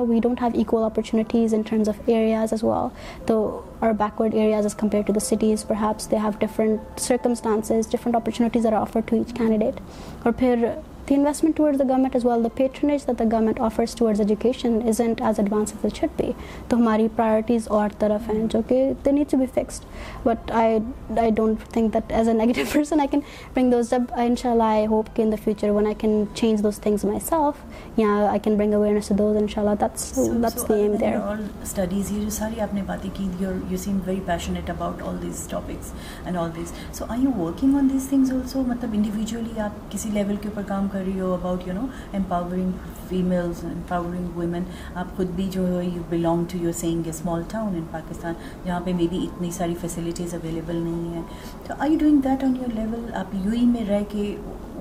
we 0.07 0.19
don't 0.19 0.41
have 0.41 0.51
equal 0.53 0.83
opportunities 0.83 1.53
in 1.53 1.61
terms 1.61 1.89
of 1.89 1.99
areas 2.05 2.53
as 2.53 2.63
well 2.63 2.87
تو 3.25 3.39
اور 3.79 3.91
backward 3.93 4.35
areas 4.35 4.75
compare 4.75 5.01
to 5.07 5.13
the 5.13 5.19
cities 5.25 5.65
per 5.67 5.75
heaps 5.81 6.11
they 6.11 6.17
have 6.17 6.31
different 6.39 6.99
circumstances 6.99 7.91
different 7.91 8.15
opportunities 8.15 8.65
are 8.65 8.73
offer 8.73 8.99
to 9.05 9.15
each 9.15 9.33
candidate 9.33 9.81
اور 10.23 10.33
پھر 10.33 10.65
the 11.09 11.15
investment 11.15 11.55
towards 11.55 11.77
the 11.79 11.85
government 11.85 12.15
as 12.15 12.23
well, 12.23 12.41
the 12.41 12.49
patronage 12.49 13.05
that 13.05 13.17
the 13.17 13.25
government 13.25 13.59
offers 13.59 13.93
towards 13.95 14.19
education 14.19 14.81
isn't 14.87 15.21
as 15.21 15.39
advanced 15.39 15.75
as 15.75 15.85
it 15.85 15.95
should 15.97 16.15
be. 16.17 16.35
So 16.69 16.81
our 16.87 17.09
priorities 17.09 17.67
are 17.67 17.89
different, 17.89 18.55
okay? 18.55 18.95
They 19.03 19.11
need 19.11 19.29
to 19.29 19.37
be 19.37 19.47
fixed. 19.47 19.85
But 20.23 20.37
I, 20.51 20.81
I 21.17 21.31
don't 21.31 21.57
think 21.57 21.93
that 21.93 22.11
as 22.11 22.27
a 22.27 22.33
negative 22.33 22.69
person 22.69 22.99
I 22.99 23.07
can 23.07 23.23
bring 23.53 23.71
those 23.71 23.91
up. 23.91 24.11
Inshallah, 24.17 24.63
I 24.63 24.85
hope 24.85 25.17
in 25.17 25.31
the 25.31 25.37
future 25.37 25.73
when 25.73 25.87
I 25.87 25.95
can 25.95 26.33
change 26.35 26.61
those 26.61 26.77
things 26.77 27.03
myself, 27.03 27.63
yeah, 27.95 28.29
I 28.31 28.37
can 28.37 28.55
bring 28.55 28.73
awareness 28.73 29.07
to 29.07 29.15
those, 29.15 29.35
inshallah. 29.41 29.77
That's 29.77 30.03
so, 30.15 30.33
that's 30.39 30.61
so 30.61 30.67
the 30.67 30.75
aim 30.75 30.97
there. 30.97 31.21
all 31.21 31.39
studies, 31.63 32.11
you're, 32.11 33.61
you 33.69 33.77
seem 33.77 33.99
very 34.01 34.19
passionate 34.19 34.69
about 34.69 35.01
all 35.01 35.13
these 35.13 35.47
topics 35.47 35.91
and 36.25 36.37
all 36.37 36.49
these. 36.49 36.71
So 36.91 37.05
are 37.07 37.17
you 37.17 37.31
working 37.31 37.75
on 37.75 37.87
these 37.87 38.05
things 38.05 38.31
also? 38.31 38.63
Matlab 38.63 38.93
individually, 38.93 39.51
you're 39.57 39.71
level 40.13 40.37
ke 40.37 40.51
upar 40.51 40.63
kaam 40.65 40.91
kar 40.91 40.98
ہو 41.21 41.33
about 41.33 41.67
you 41.67 41.73
know 41.73 41.85
empowering 42.13 42.71
females 43.09 43.63
empowering 43.65 44.37
women 44.37 44.63
آپ 44.95 45.15
خود 45.17 45.27
بھی 45.35 45.47
جو 45.51 45.67
ہے 45.67 45.85
you 45.85 46.01
belong 46.09 46.45
to 46.51 46.57
your 46.61 46.71
saying 46.71 47.03
a 47.03 47.09
small 47.09 47.43
town 47.49 47.75
in 47.75 47.83
Pakistan 47.91 48.33
جہاں 48.65 48.79
پہ 48.79 48.93
be 48.93 49.07
be 49.11 49.25
اتنی 49.25 49.51
ساری 49.51 49.75
فیسلٹیز 49.81 50.33
اویلیبل 50.33 50.75
نہیں 50.75 51.13
ہیں 51.13 51.23
تو 51.67 51.73
I 51.79 51.93
you 51.93 51.99
ڈونک 51.99 52.23
that 52.23 52.43
on 52.43 52.55
your 52.55 52.73
level 52.75 53.13
آپ 53.13 53.35
یو 53.35 53.51
ای 53.51 53.65
میں 53.65 53.85
رہ 53.85 54.03
کے 54.09 54.35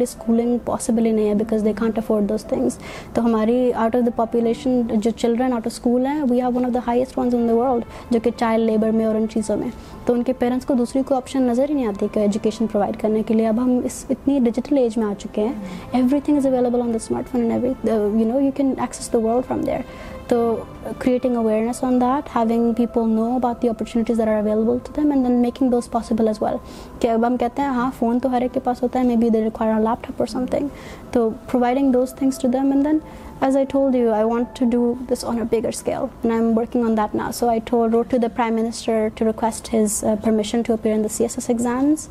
لیے 0.00 1.73
افورڈ 1.97 2.29
دوس 2.29 2.45
تھنگ 2.45 2.69
تو 3.13 3.25
ہماری 3.25 3.73
آؤٹ 3.73 3.97
آف 3.97 4.03
دا 4.07 4.11
پاپولیشن 4.17 4.83
جو 4.95 5.11
چلڈرن 5.11 5.53
آؤٹ 5.53 5.67
آف 5.67 5.73
اسکول 5.73 6.07
ہیں 6.07 6.23
وی 6.31 6.41
ہیسٹ 6.89 7.19
ونس 7.19 7.35
انا 7.35 7.53
ورلڈ 7.53 7.85
جو 8.11 8.21
کہ 8.23 8.31
چائلڈ 8.37 8.67
لیبر 8.67 8.91
میں 8.91 9.05
اور 9.05 9.15
ان 9.15 9.27
چیزوں 9.31 9.57
میں 9.57 9.69
تو 10.07 10.15
ان 10.15 10.23
کے 10.23 10.33
پیرنٹس 10.33 10.67
کو 10.67 10.75
دوسری 10.75 11.03
کوئی 11.07 11.17
آپشن 11.17 11.43
نظر 11.43 11.69
ہی 11.69 11.75
نہیں 11.75 11.87
آتی 11.87 12.07
کہ 12.13 12.21
ایجوکیشن 12.21 12.67
پرووائڈ 12.67 13.01
کرنے 13.01 13.23
کے 13.27 13.35
لیے 13.35 13.49
اب 13.49 13.59
ہم 13.59 13.79
اس 13.85 14.05
اتنی 14.11 14.39
ڈیجیٹل 14.45 14.79
ایج 14.79 14.99
میں 14.99 15.07
آ 15.07 15.13
چکے 15.19 15.43
ہیں 15.43 15.53
every 15.93 16.21
thing 16.25 16.37
is 16.37 16.47
available 16.47 16.81
on 16.81 16.91
the 16.91 16.97
smart 16.97 17.29
phone 17.29 17.51
you 17.51 17.73
you 18.19 18.27
know 18.27 18.51
can 18.57 18.75
access 18.79 19.13
the 19.13 19.19
world 19.19 19.47
from 19.47 19.61
there 19.61 19.81
تو 20.29 20.57
creating 20.99 21.37
awareness 21.37 21.83
on 21.85 22.01
that 22.01 22.37
having 22.37 22.73
people 22.73 23.09
know 23.09 23.25
about 23.37 23.63
the 23.63 23.69
opportunities 23.69 24.21
are 24.21 24.27
available 24.27 24.79
to 24.79 24.93
them 24.97 25.11
and 25.11 25.27
then 25.27 25.41
making 25.43 25.71
those 25.71 25.91
possible 25.91 26.29
as 26.29 26.43
well 26.43 26.57
کہ 27.01 27.09
اب 27.09 27.27
ہم 27.27 27.37
کہتے 27.37 27.63
ہیں 27.63 27.69
ہاں 27.69 27.91
phone 27.99 28.19
تو 28.19 28.31
ہر 28.33 28.43
ایک 28.43 28.55
کے 28.55 28.61
پاس 28.65 28.83
ہوتا 28.83 28.99
ہے 29.01 29.05
may 29.05 29.17
be 29.17 29.29
they 29.29 29.45
require 29.45 29.81
leap 29.81 30.07
top 30.07 30.15
اور 30.19 30.27
سم 30.27 30.47
تھنگ 30.47 30.69
تو 31.11 31.29
providing 31.51 31.93
those 31.93 32.15
things 32.15 32.39
to 32.39 32.49
them 32.49 32.71
and 32.73 32.85
then 32.85 32.99
as 33.41 33.57
I 33.57 33.67
told 33.69 33.97
I 34.13 34.25
want 34.25 34.47
to 34.59 34.65
do 34.71 34.95
this 35.11 35.25
on a 35.25 35.43
bigger 35.51 35.71
I 35.87 36.31
am 36.31 36.59
working 36.59 36.85
on 36.85 36.97
that 36.97 37.15
نا 37.15 37.31
so 37.35 37.49
I 37.49 37.61
wrote 37.71 38.03
to 38.03 38.17
درائم 38.17 38.55
minister 38.55 39.09
C 41.09 41.25
S 41.25 41.39
S 41.39 41.51
exams 41.51 42.09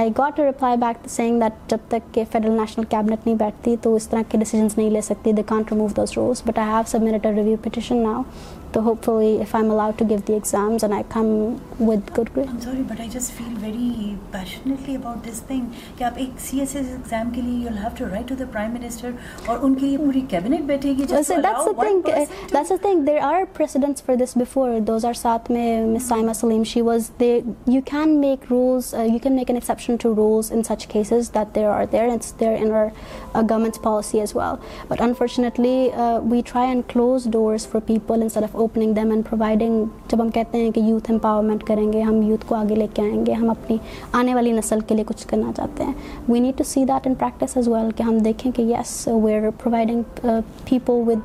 I 0.00 0.10
got 0.18 0.36
to 0.36 0.44
reply 0.44 0.76
backing 0.76 1.40
that 1.40 1.70
جب 1.70 1.78
تک 1.88 2.14
کہ 2.14 2.24
federal 2.32 2.52
national 2.52 2.84
cabinet 2.84 3.26
نہیں 3.26 3.38
بیٹھتی 3.38 3.76
تو 3.82 3.94
اس 3.94 4.08
طرح 4.08 4.22
کی 4.28 4.38
decisions 4.38 4.78
نہیں 4.78 4.90
لے 4.90 5.00
سکتی 5.00 5.32
they 5.32 5.40
can't 5.46 5.72
row 5.72 5.78
move 5.78 6.04
this 6.04 6.18
rules 6.18 6.42
but 6.46 6.58
I 6.58 6.68
have 6.68 6.82
sub 6.86 7.04
review 7.26 7.56
petition 7.62 7.96
now 7.96 8.22
تو 8.72 8.80
hope 8.80 9.04
fully 9.04 9.36
if 9.40 9.54
I 9.54 9.64
am 9.64 9.72
allowed 9.72 9.98
to 9.98 10.04
give 10.10 10.18
the 10.28 10.32
exams 10.32 10.84
and 10.84 10.94
I 10.94 11.02
come 11.08 11.26
with 11.80 12.10
good 12.18 12.28
grade 12.36 12.46
M 12.46 12.58
sorry 12.60 12.82
but 12.88 13.00
I 13.00 13.08
just 13.08 13.32
feel 13.32 13.54
very 13.60 14.14
passionately 14.30 14.94
about 14.96 15.26
this 15.26 15.42
thing 15.42 15.66
کہ 15.98 16.04
آپ 16.04 16.12
ایک 16.16 16.40
C 16.40 16.60
S 16.60 16.74
S 16.76 16.86
exam 16.88 17.30
کے 17.30 17.42
لیے 17.42 17.58
you 17.60 17.74
have 17.76 17.88
to 17.98 18.04
write 18.04 18.28
to 18.28 18.34
the 18.38 18.44
prime 18.52 18.72
minister 18.72 19.10
اور 19.46 19.58
ان 19.62 19.74
کے 19.74 19.86
لیے 19.86 19.96
پوری 19.96 20.20
کیبنٹ 20.28 20.64
بیٹھے 20.66 20.90
گی 20.90 21.04
that's 21.04 21.30
a 21.30 21.72
thing 21.74 22.08
that's 22.52 22.72
a 22.72 22.76
thing 22.76 23.04
there 23.04 23.18
are 23.22 23.42
precedents 23.52 24.04
for 24.04 24.16
this 24.16 24.36
before 24.36 24.78
دو 24.80 24.96
ہزار 24.96 25.12
سات 25.12 25.50
میں 25.50 25.80
مس 25.86 26.08
Saima 26.08 26.32
Saleem 26.32 26.64
she 26.64 26.82
was 26.82 27.10
they 27.20 27.38
you 27.66 27.80
can 27.84 28.16
make 28.20 28.44
rules 28.50 28.92
you 28.94 29.18
can 29.22 29.36
make 29.36 29.50
an 29.50 29.56
exception 29.56 29.96
to 29.96 30.14
rules 30.14 30.52
in 30.52 30.62
such 30.62 30.86
cases 30.86 31.34
that 31.34 31.54
there 31.54 31.68
are 31.68 31.84
there 31.92 32.08
and 32.08 32.24
there 32.40 32.56
in 32.60 32.72
our 32.72 32.86
government's 33.34 33.82
policy 33.82 34.20
as 34.20 34.36
well 34.36 34.56
but 34.88 35.00
unfortunately 35.00 35.88
we 36.30 36.40
try 36.46 36.68
and 36.68 36.82
close 36.88 37.24
doors 37.24 37.66
for 37.66 37.80
people 37.86 38.22
instead 38.22 38.44
of 38.44 38.56
opening 38.58 38.92
them 38.92 39.10
and 39.10 39.24
providing 39.30 39.84
جب 40.10 40.20
ہم 40.22 40.30
کہتے 40.30 40.58
ہیں 40.58 40.70
کہ 40.70 40.80
youth 40.80 41.10
empowerment 41.10 41.64
کریں 41.64 41.92
گے 41.92 42.02
ہم 42.02 42.20
youth 42.22 42.46
کو 42.46 42.54
آگے 42.54 42.74
لے 42.74 42.86
کے 42.94 43.02
آئیں 43.02 43.24
گے 43.26 43.32
ہم 43.32 43.50
اپنی 43.50 43.76
آنے 44.12 44.34
والی 44.34 44.52
نسل 44.52 44.80
کے 44.80 44.94
لیے 44.94 45.04
کچھ 45.06 45.26
کرنا 45.28 45.52
چاہتے 45.56 45.84
ہیں 45.84 45.92
we 46.28 46.40
need 46.40 46.58
to 46.58 46.64
see 46.64 46.84
that 46.84 47.06
in 47.06 47.14
practice 47.14 47.56
as 47.56 47.68
well 47.68 47.90
کہ 47.96 48.02
ہم 48.02 48.18
دیکھیں 48.18 48.52
کہ 48.52 48.62
yes 48.62 49.08
we 49.12 49.38
are 49.38 49.50
providing 49.62 50.26
people 50.64 51.02
with 51.06 51.25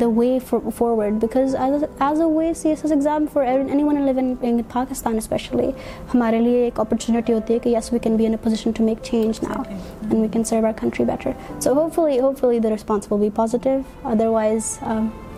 the 0.00 0.06
way 0.08 0.38
forward 0.48 1.12
because 1.12 1.54
as 1.56 2.20
a 2.20 2.26
way 2.26 2.52
C 2.54 2.68
S 2.68 2.78
S 2.82 2.92
exam 2.92 3.24
for 3.32 3.46
any 3.46 3.82
one 3.82 4.00
living 4.02 4.60
Pakistan 4.72 5.16
especially 5.16 5.70
ہمارے 6.14 6.40
لیے 6.40 6.64
ایک 6.64 6.80
opportunity 6.80 7.32
ہوتی 7.32 7.54
ہے 7.54 7.58
کہ 7.58 7.68
yes 7.68 7.92
we 7.92 7.98
can 7.98 8.16
be 8.16 8.26
in 8.26 8.36
position 8.42 8.70
to 8.70 8.84
make 8.84 9.02
change 9.02 9.38
now 9.42 9.62
and 9.68 10.14
we 10.14 10.28
can 10.28 10.44
serve 10.44 10.66
our 10.66 10.72
country 10.80 11.04
better 11.04 11.30
so 11.60 11.72
hope 11.72 11.98
hope 11.98 12.00
fully 12.00 12.20
fully 12.40 12.58
the 12.58 12.70
response 12.70 13.12
will 13.12 13.20
be 13.20 13.30
positive 13.34 13.78
other 14.04 14.26
wise 14.26 14.78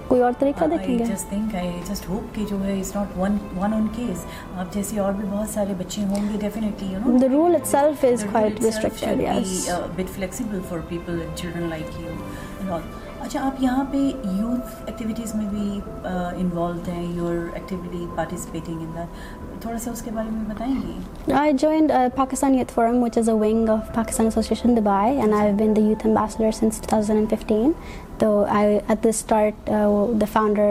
کوئی 0.08 0.20
اور 0.22 0.32
طریقہ 0.38 0.64
دیکھیں 0.64 0.98
گے 0.98 1.04
جسٹ 1.04 1.28
تھنک 1.28 1.54
جسٹ 1.90 2.08
ہوپ 2.08 2.34
کہ 2.34 2.44
جو 2.50 2.62
ہے 2.64 2.74
اور 4.98 5.12
بھی 5.12 5.24
بہت 5.30 5.48
سارے 5.48 5.74
بچے 5.78 6.04
ہوں 6.04 6.28
گے 6.32 6.38
اچھا 13.20 13.40
آپ 13.42 13.62
یہاں 13.62 13.84
پہ 13.90 13.96
یوتھ 14.24 14.82
ایکٹیویٹیز 14.86 15.34
میں 15.34 15.46
بھی 15.50 15.80
انوالوڈ 16.04 16.88
ہیں 16.88 17.06
یور 17.12 17.48
بیٹر 18.08 18.58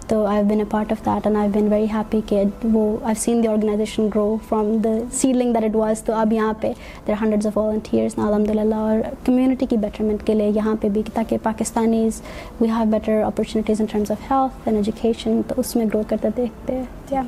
تو 0.10 0.26
I 0.26 0.44
been 0.44 0.60
a 0.60 0.66
part 0.70 0.92
of 0.92 1.06
that 1.06 1.26
and 1.28 1.38
I 1.38 1.50
been 1.50 1.68
very 1.72 1.86
happy 1.94 2.20
کہ 2.26 2.44
وہ 2.64 2.84
I 3.04 3.16
seen 3.16 3.44
the 3.44 3.48
organization 3.48 4.08
grow 4.16 4.36
from 4.50 4.78
the 4.78 4.94
that 5.24 5.64
it 5.64 5.76
was 5.76 6.04
تو 6.04 6.14
اب 6.14 6.34
یہاں 6.34 6.54
پہ 6.62 6.72
دیر 7.08 7.16
ہنڈریڈ 7.22 7.46
آف 7.48 7.58
والنٹیئرس 7.58 8.18
الحمد 8.20 8.50
للہ 8.50 8.76
اور 8.76 9.00
کمیونٹی 9.26 9.66
کی 9.66 9.78
بیٹرمنٹ 9.78 10.26
کے 10.28 10.34
لیے 10.34 10.50
یہاں 10.50 10.76
پہ 10.82 10.90
بھی 10.90 11.04
تاکہ 11.14 11.38
Pakistanis 11.44 12.22
we 12.62 12.70
have 12.70 12.96
of 12.96 13.10
opportunities 13.26 13.82
and 13.82 14.76
education 14.76 15.42
تو 15.48 15.56
اس 15.58 15.76
میں 15.76 15.86
گرو 15.94 16.02
کرتے 16.08 16.30
دیکھتے 16.38 16.82
ہیں 17.12 17.24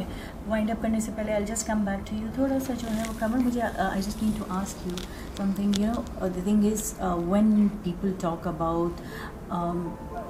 وائنڈ 0.51 0.71
اپ 0.71 0.81
کرنے 0.81 0.99
سے 0.99 1.11
پہلے 1.15 1.33
I 1.33 1.45
just 1.45 1.67
come 1.67 1.83
back 1.85 2.07
to 2.07 2.15
you 2.15 2.27
تھوڑا 2.35 2.59
سا 2.59 2.73
جو 2.79 2.95
ہے 2.95 3.03
وہ 3.07 3.13
کمر 3.19 3.37
مجھے 3.37 3.61
I 3.61 4.01
just 4.01 4.23
need 4.23 4.37
to 4.37 4.53
ask 4.53 4.87
you 4.87 4.95
some 5.37 5.51
thing 5.55 5.79
you 5.79 5.91
the 6.19 6.39
thing 6.43 6.65
is 6.71 6.93
when 7.27 7.67
people 7.83 8.11
talk 8.19 8.47
about 8.47 9.01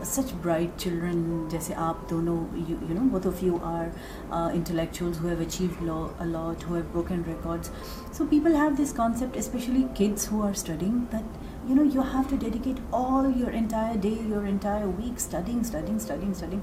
such 0.05 0.33
bright 0.41 0.77
children 0.77 1.47
جیسے 1.49 1.73
آپ 1.79 2.09
دونوں 2.09 2.37
you 2.57 2.75
you 2.81 2.93
know 2.93 3.07
both 3.11 3.27
of 3.27 3.43
are 3.63 3.87
intellectuals 4.31 5.21
who 5.21 5.27
have 5.27 5.41
achieve 5.41 5.85
لا 5.85 5.99
a lot 6.19 6.69
who 6.69 6.75
have 6.75 6.83
broken 6.91 7.21
records 7.27 7.71
so 8.17 8.25
people 8.29 8.55
have 8.55 8.69
this 8.79 8.93
concept 8.93 9.37
especially 9.37 9.83
kids 9.97 10.31
who 10.31 10.41
are 10.43 10.51
studying 10.51 10.99
that 11.11 11.69
you 11.69 11.75
know 11.75 11.83
you 11.93 12.01
have 12.13 12.21
to 12.29 12.35
dedicate 12.39 12.79
all 12.91 13.31
your 13.35 13.51
entire 13.53 13.97
day 14.01 14.15
your 14.21 14.45
entire 14.45 14.85
week 14.85 15.13
studying 15.17 15.59
studying 15.59 15.95
studying 15.95 16.31
studying 16.31 16.59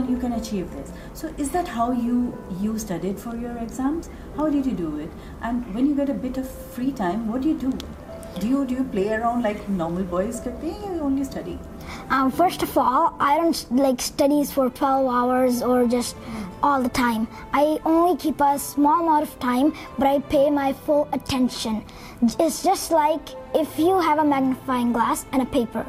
like 22.92 23.36
if 23.54 23.80
you 23.80 24.00
have 24.00 24.20
a 24.20 24.28
magnifying 24.28 24.94
glass 24.94 25.26
and 25.32 25.46
اےپر 25.52 25.82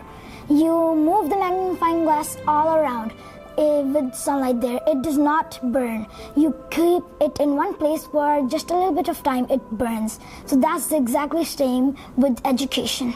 you 0.51 0.95
move 0.95 1.23
the 1.31 1.37
magnifying 1.37 2.03
glass 2.03 2.37
all 2.47 2.69
around 2.69 3.11
with 3.57 4.15
sunlight 4.15 4.61
there. 4.61 4.81
It 4.87 5.03
does 5.03 5.19
not 5.19 5.59
burn. 5.73 6.07
You 6.37 6.55
keep 6.71 7.03
it 7.21 7.39
in 7.41 7.57
one 7.57 7.75
place 7.75 8.07
for 8.07 8.47
just 8.49 8.71
a 8.71 8.75
little 8.75 8.93
bit 8.93 9.09
of 9.09 9.23
time, 9.23 9.47
it 9.51 9.63
burns. 9.71 10.19
So 10.47 10.57
that's 10.57 10.91
exactly 10.93 11.41
the 11.41 11.51
same 11.51 11.97
with 12.17 12.41
education. 12.45 13.15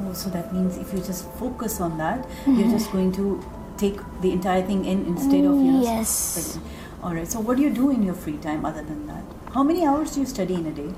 Oh, 0.00 0.12
so 0.12 0.30
that 0.30 0.52
means 0.52 0.76
if 0.76 0.92
you 0.92 0.98
just 0.98 1.30
focus 1.34 1.80
on 1.80 1.98
that, 1.98 2.22
mm-hmm. 2.22 2.58
you're 2.58 2.70
just 2.70 2.90
going 2.92 3.12
to 3.12 3.42
take 3.76 3.98
the 4.20 4.32
entire 4.32 4.62
thing 4.62 4.84
in 4.84 5.06
instead 5.06 5.44
of 5.44 5.62
your... 5.62 5.82
Yes. 5.82 6.58
All 7.02 7.14
right. 7.14 7.28
So 7.28 7.40
what 7.40 7.56
do 7.56 7.62
you 7.62 7.70
do 7.70 7.90
in 7.90 8.02
your 8.02 8.14
free 8.14 8.38
time 8.38 8.64
other 8.64 8.82
than 8.82 9.06
that? 9.06 9.22
How 9.52 9.62
many 9.62 9.86
hours 9.86 10.14
do 10.14 10.20
you 10.20 10.26
study 10.26 10.54
in 10.54 10.66
a 10.66 10.72
day? 10.72 10.92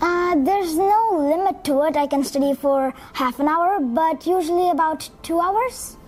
Uh, 0.00 0.34
there's 0.44 0.76
no 0.76 1.10
limit 1.12 1.62
to 1.64 1.82
it. 1.82 1.96
I 1.96 2.06
can 2.06 2.24
study 2.24 2.54
for 2.54 2.94
half 3.12 3.38
an 3.40 3.48
hour, 3.48 3.78
but 3.80 4.26
usually 4.26 4.70
about 4.70 5.10
two 5.22 5.38
hours. 5.40 5.96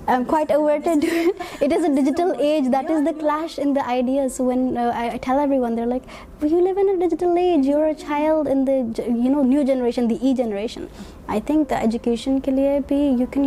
I'm 0.08 0.24
quite 0.24 0.50
aware 0.50 0.80
to 0.80 1.00
do 1.00 1.06
it. 1.06 1.62
It 1.62 1.72
is 1.72 1.84
a 1.84 1.94
digital 1.94 2.34
age. 2.40 2.70
That 2.70 2.90
is 2.90 3.04
the 3.04 3.14
clash 3.14 3.58
in 3.58 3.72
the 3.72 3.86
ideas. 3.86 4.40
When 4.40 4.76
uh, 4.76 4.92
I 4.94 5.18
tell 5.18 5.38
everyone, 5.38 5.76
they're 5.76 5.86
like, 5.86 6.02
education 11.70 12.40
کے 12.40 12.50
لیے 12.50 12.78
ہم 13.34 13.42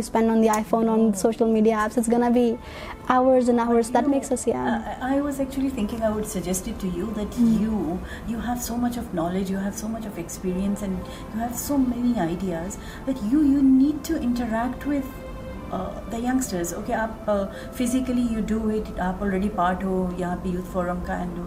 you 9.51 9.59
spend 9.75 10.24
ئنس 10.25 10.83
and 10.83 10.97
you 11.35 11.41
have 11.41 11.49
so 11.57 11.77
many 11.77 12.21
ideas 12.21 12.77
but 13.05 13.23
you 13.33 13.43
you 13.43 13.61
need 13.63 14.09
to 14.09 14.15
interact 14.21 14.89
with 14.89 15.23
the 16.13 16.17
youngsters 16.17 16.75
okay 16.75 16.95
آپ 16.95 17.31
physically 17.77 18.27
you 18.31 18.41
do 18.47 18.69
it 18.69 19.01
آپ 19.01 19.23
already 19.23 19.49
part 19.49 19.85
ہو 19.85 20.11
یہاں 20.19 20.37
پہ 20.43 20.49
youth 20.49 20.71
forum 20.73 21.01
کا 21.07 21.15
انڈ 21.15 21.39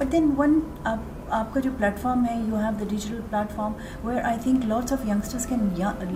بٹ 0.00 0.12
دین 0.12 0.30
ون 0.38 0.60
آپ 0.84 1.19
آپ 1.30 1.52
کا 1.54 1.60
جو 1.60 1.70
پلیٹ 1.78 1.98
فارم 1.98 2.24
ہے 2.24 2.34
you 2.38 2.56
have 2.56 2.70
the 2.80 2.84
digital 2.88 3.20
plate 3.30 3.52
form 3.56 3.72
where 4.04 4.22
I 4.22 4.38
think 4.42 4.64
lots 4.66 4.92
of 4.92 5.06
youngsters 5.08 5.46
can 5.46 5.68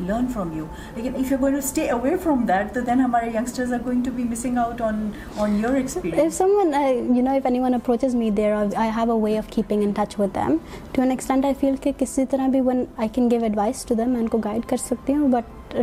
learn 0.07 0.27
from 0.35 0.53
you 0.57 0.65
لیکن 0.97 1.15
if 1.15 1.33
you 1.33 1.39
going 1.41 1.53
to 1.53 1.59
stay 1.59 1.89
away 1.91 2.17
from 2.23 2.45
that 2.47 2.75
تو 2.75 2.81
then 2.81 3.01
ہمارے 3.01 3.31
youngsters 3.31 3.73
are 3.73 3.79
going 3.85 4.03
to 4.03 4.11
be 4.17 4.25
missing 4.25 4.59
out 4.59 4.83
on 4.83 5.09
on 5.39 5.57
your 5.57 5.75
experience 5.75 6.35
some 6.35 6.57
one 6.57 6.73
you 7.17 7.23
know 7.23 7.31
if 7.31 7.47
any 7.47 7.61
one 7.61 7.75
approaches 7.75 8.15
me 8.15 8.31
there 8.33 8.55
I 8.55 8.91
have 8.97 9.13
a 9.13 9.21
way 9.23 9.37
of 9.39 9.51
keeping 9.51 9.83
in 9.83 9.93
touch 9.97 10.19
with 10.21 10.35
them 10.35 10.57
to 10.93 11.03
an 11.03 11.11
extent 11.11 11.45
I 11.45 11.55
feel 11.61 11.77
کہ 11.83 11.93
کسی 11.99 12.27
طرح 12.31 12.49
بھی 12.49 12.61
one 12.61 12.85
I 12.97 13.09
can 13.13 13.31
give 13.31 13.43
advice 13.43 13.85
to 13.85 13.95
them 13.95 14.11
میں 14.11 14.21
ان 14.21 14.29
کو 14.29 14.39
guide 14.45 14.69
کر 14.69 14.77
سکتی 14.81 15.15
ہوں 15.15 15.29
but 15.29 15.77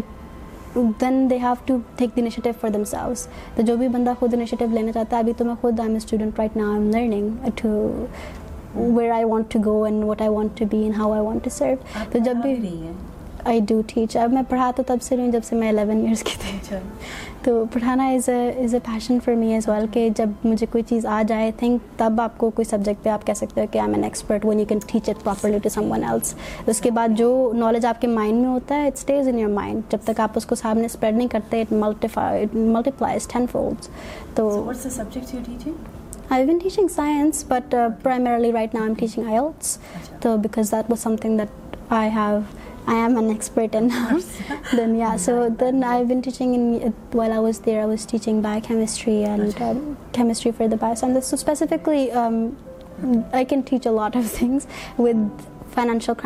then 1.01 1.29
they 1.29 1.37
have 1.37 1.53
to 1.65 1.77
take 1.95 2.15
the 2.15 2.21
initiative 2.21 2.49
for 2.61 2.69
them 2.69 2.83
sales 2.83 3.27
تو 3.55 3.61
جو 3.61 3.75
بھی 3.77 3.87
بندہ 3.87 4.13
خود 4.19 4.33
انیشیٹو 4.33 4.65
لینا 4.73 4.91
چاہتا 4.91 5.15
ہے 5.15 5.21
ابھی 5.21 5.33
تو 5.37 5.45
میں 5.45 5.55
خود 5.61 5.79
آئی 5.79 5.89
ایم 5.89 5.95
اسٹوڈنٹ 5.95 6.39
رائٹ 6.39 6.55
نا 6.57 6.63
I 6.63 6.75
am 6.75 6.89
learning 6.89 7.49
to 7.55 8.05
where 8.75 9.11
I 9.11 9.23
want 9.23 9.51
to 9.51 9.59
go 9.65 9.83
and 9.83 10.03
what 10.03 10.21
I 10.21 10.29
want 10.29 10.57
to 10.57 10.65
be 10.71 10.81
and 10.83 10.97
how 10.97 11.11
I 11.11 11.21
want 11.21 11.43
to 11.43 11.49
serve 11.49 12.03
تو 12.11 12.19
جب 12.19 12.35
بھی 12.41 12.69
آئی 13.45 13.59
ڈو 13.69 13.81
ٹیچ 13.87 14.15
اب 14.17 14.33
میں 14.33 14.41
پڑھا 14.49 14.71
تو 14.75 14.83
تب 14.87 15.01
سے 15.01 15.15
رہی 15.15 15.23
ہوں 15.23 15.31
جب 15.31 15.43
سے 15.43 15.55
میں 15.55 15.69
الیون 15.69 16.05
ایئرس 16.05 16.23
کی 16.23 16.75
تو 17.43 17.63
پڑھانا 17.73 18.07
is 18.07 18.27
a 18.29 18.49
is 18.63 18.73
a 18.73 18.79
passion 18.85 19.17
for 19.25 19.35
me 19.35 19.53
as 19.53 19.67
well 19.69 19.85
کہ 19.91 20.07
جب 20.15 20.29
مجھے 20.43 20.65
کوئی 20.71 20.83
چیز 20.89 21.05
آ 21.05 21.21
آئی 21.29 21.51
تھنک 21.51 21.81
تب 21.97 22.21
آپ 22.21 22.37
کو 22.37 22.49
کوئی 22.49 22.65
سبجیکٹ 22.65 23.03
پہ 23.03 23.09
آپ 23.09 23.25
کہہ 23.27 23.33
سکتے 23.33 23.61
ہو 23.61 23.65
کہ 23.71 23.77
I 23.77 23.87
am 23.87 23.95
an 23.95 24.03
expert 24.03 24.45
when 24.45 24.59
you 24.59 24.65
can 24.65 24.79
teach 24.87 25.09
it 25.09 25.23
properly 25.23 25.59
to 25.63 25.69
some 25.69 25.91
one 25.91 26.03
else 26.03 26.35
اس 26.67 26.81
کے 26.81 26.91
بعد 26.91 27.17
جو 27.17 27.51
نالج 27.55 27.85
آپ 27.85 28.01
کے 28.01 28.07
مائنڈ 28.07 28.41
میں 28.41 28.49
ہوتا 28.49 28.75
ہے 28.75 28.87
it 28.87 28.97
stays 28.97 29.27
in 29.27 29.39
your 29.39 29.49
mind 29.49 29.81
جب 29.91 29.97
تک 30.03 30.19
آپ 30.19 30.31
اس 30.35 30.45
کو 30.45 30.55
سامنے 30.55 30.85
اسپریڈ 30.85 31.15
نہیں 31.15 31.27
کرتے 31.27 31.61
اٹ 31.61 31.73
ملٹیفائی 31.73 33.17
ٹین 33.33 33.45
فولڈس 33.51 33.89
تو 34.35 34.49
I've 36.31 36.47
been 36.47 36.61
teaching 36.61 36.87
science, 36.87 37.43
but 37.43 37.73
uh, 37.73 37.89
primarily 38.03 38.53
right 38.53 38.73
now 38.73 38.85
I'm 38.85 38.95
teaching 38.95 39.25
IELTS, 39.25 39.79
so 40.23 40.37
because 40.37 40.69
that 40.69 40.89
was 40.89 41.01
something 41.01 41.35
that 41.35 41.49
I 41.89 42.05
am 42.05 43.17
an 43.17 43.29
expert 43.29 43.75
in. 43.75 43.91
Then 44.73 44.95
yeah, 44.97 45.17
so 45.17 45.49
then 45.49 45.83
I've 45.83 46.07
been 46.07 46.21
teaching 46.21 46.53
in, 46.53 46.83
uh, 46.83 46.91
while 47.11 47.33
I 47.33 47.39
was 47.39 47.59
there, 47.59 47.81
I 47.81 47.85
was 47.85 48.05
teaching 48.05 48.41
biochemistry 48.41 49.23
and 49.23 49.61
um, 49.61 49.97
chemistry 50.13 50.53
for 50.53 50.69
the 50.69 50.77
biosciences. 50.77 51.23
So 51.23 51.35
specifically, 51.35 52.13
um, 52.13 52.55
I 53.33 53.43
can 53.43 53.61
teach 53.63 53.85
a 53.85 53.91
lot 53.91 54.15
of 54.15 54.31
things 54.39 54.67
with 54.95 55.17
فائنانشیلک 55.75 56.25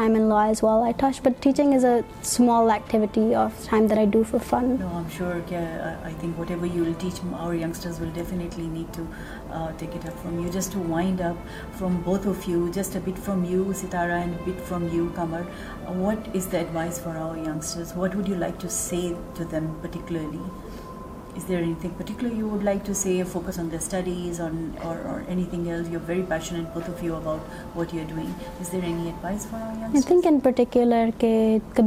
what 6.38 6.52
ever 6.52 6.68
will 8.00 8.10
definitely 8.14 8.68
need 8.68 8.96
to 8.98 9.04
take 9.78 9.90
it 9.94 10.06
up 10.06 10.24
from 10.24 10.40
you 10.40 10.52
just 10.52 10.74
to 10.74 10.84
wind 10.88 11.22
up 11.22 11.36
from 11.80 11.96
both 12.04 12.28
of 12.28 12.50
you 12.50 12.68
just 12.74 12.96
upped 12.96 13.20
from 13.26 13.44
you 13.50 13.74
سیتاراڈ 13.74 14.50
from 14.68 14.88
you 14.92 15.08
کمر 15.16 15.42
what 15.98 16.36
is 16.36 16.52
the 16.52 16.58
advice 16.58 17.00
for 17.00 17.16
our 17.16 17.38
youngsters 17.38 17.98
what 17.98 18.16
would 18.16 18.30
you 18.30 18.36
like 18.36 18.62
to 18.62 18.68
save 18.70 19.44
them 19.52 19.72
particularly 19.82 20.65
کبھی 21.36 21.56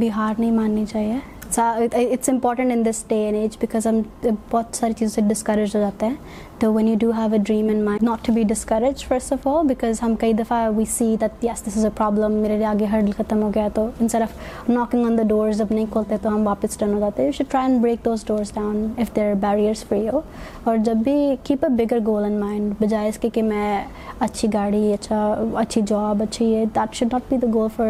hard 0.09 0.39
نہیں 0.39 0.51
ماننی 0.51 0.85
چاہیے 0.85 1.38
it's 1.57 2.29
important 2.29 2.71
in 2.71 2.85
this 2.85 3.03
day 3.07 3.15
age 3.29 3.57
because 3.59 3.87
ہم 3.87 3.99
بہت 4.23 4.75
ساری 4.75 4.93
چیزوں 4.93 5.13
سے 5.13 5.21
ڈسکریج 5.29 5.75
ہو 5.75 5.81
جاتے 5.81 6.05
ہیں 6.05 6.15
تو 6.59 6.71
when 6.73 6.87
you 6.87 6.95
do 6.99 7.11
have 7.11 7.31
a 7.31 7.37
dream 7.37 7.67
and 7.67 7.83
mind 7.83 8.03
not 8.03 8.25
to 8.25 8.33
be 8.33 8.43
discourage 8.43 9.05
first 9.05 9.33
of 9.33 9.47
all 9.47 9.67
because 9.67 10.01
ہم 10.03 10.15
کئی 10.15 10.33
دفعہ 10.33 10.69
we 10.75 10.85
see 10.85 11.15
that 11.21 11.43
yes 11.45 11.65
this 11.67 11.77
is 11.77 11.85
a 11.85 11.91
problem 11.95 12.31
میرے 12.31 12.57
لیے 12.57 12.65
آگے 12.65 12.85
ہرڈل 12.85 13.11
ختم 13.17 13.41
ہو 13.43 13.49
گیا 13.55 13.67
تو 13.73 13.87
ان 13.99 14.07
سرف 14.07 14.69
ناکنگ 14.69 15.05
آن 15.05 15.17
دا 15.17 15.23
ڈورز 15.23 15.57
جب 15.57 15.71
نہیں 15.71 15.85
کھولتے 15.91 16.15
تو 16.21 16.29
ہم 16.29 16.47
واپس 16.47 16.77
ٹرن 16.77 16.93
ہو 16.93 16.99
جاتے 16.99 17.25
you 17.25 17.31
should 17.31 17.51
try 17.51 17.67
and 17.67 17.81
break 17.81 18.05
those 18.05 18.25
doors 18.25 18.53
down 18.55 18.85
if 18.97 19.15
there 19.15 19.33
barriers 19.39 19.83
free 19.83 20.07
ہو 20.09 20.21
اور 20.63 20.77
جب 20.77 20.97
بھی 21.03 21.15
keep 21.43 21.65
a 21.65 21.69
bigger 21.75 21.99
goal 22.05 22.23
in 22.23 22.39
mind 22.39 22.73
بجائے 22.79 23.09
اس 23.09 23.17
کے 23.17 23.29
کہ 23.29 23.43
میں 23.43 23.81
اچھی 24.19 24.47
گاڑی 24.53 24.93
اچھا 24.93 25.23
اچھی 25.55 25.81
جاب 25.87 26.23
اچھی 26.23 26.45
یہ 26.45 26.65
that 26.75 26.95
should 26.95 27.13
not 27.13 27.29
be 27.29 27.37
the 27.37 27.47
goal 27.53 27.67
for 27.75 27.89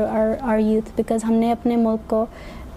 are 0.41 0.60
youth 0.60 0.91
because 0.95 1.25
ہم 1.25 1.34
نے 1.34 1.51
اپنے 1.51 1.75
ملک 1.75 2.10
کو 2.10 2.25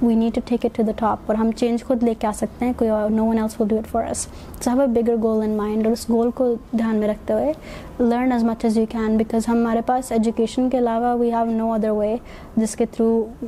وی 0.02 0.14
need 0.14 0.34
to 0.34 0.40
take 0.44 0.64
it 0.64 0.76
to 0.76 0.82
the 0.82 0.92
top 0.96 1.18
اور 1.26 1.34
ہم 1.34 1.50
چینج 1.56 1.82
خود 1.84 2.02
لے 2.02 2.14
کے 2.18 2.26
آ 2.26 2.30
سکتے 2.34 2.64
ہیں 2.64 2.72
کوئی 2.76 2.90
اور 2.90 3.10
no 3.10 3.26
one 3.26 3.38
else 3.38 3.60
will 3.60 3.68
do 3.68 3.76
it 3.78 3.86
for 3.86 4.04
us 4.04 4.26
so 4.60 4.70
have 4.70 4.80
a 4.80 4.86
bigger 4.92 5.16
goal 5.22 5.42
in 5.42 5.56
mind 5.56 5.86
اور 5.86 5.92
اس 5.92 6.08
گول 6.08 6.30
کو 6.30 6.54
دھیان 6.72 6.96
میں 6.96 7.08
رکھتے 7.08 7.32
ہوئے 7.32 7.52
learn 8.00 8.32
as 8.32 8.44
much 8.44 8.64
as 8.64 8.78
you 8.78 8.84
can 8.90 9.16
because 9.16 9.48
ہمارے 9.48 9.80
پاس 9.86 10.12
ایجوکیشن 10.12 10.68
کے 10.70 10.78
علاوہ 10.78 11.14
we 11.20 11.30
have 11.32 11.44
no 11.50 11.72
other 11.72 11.90
way 11.90 12.14
جس 12.56 12.76
کے 12.76 12.86
through 12.92 13.24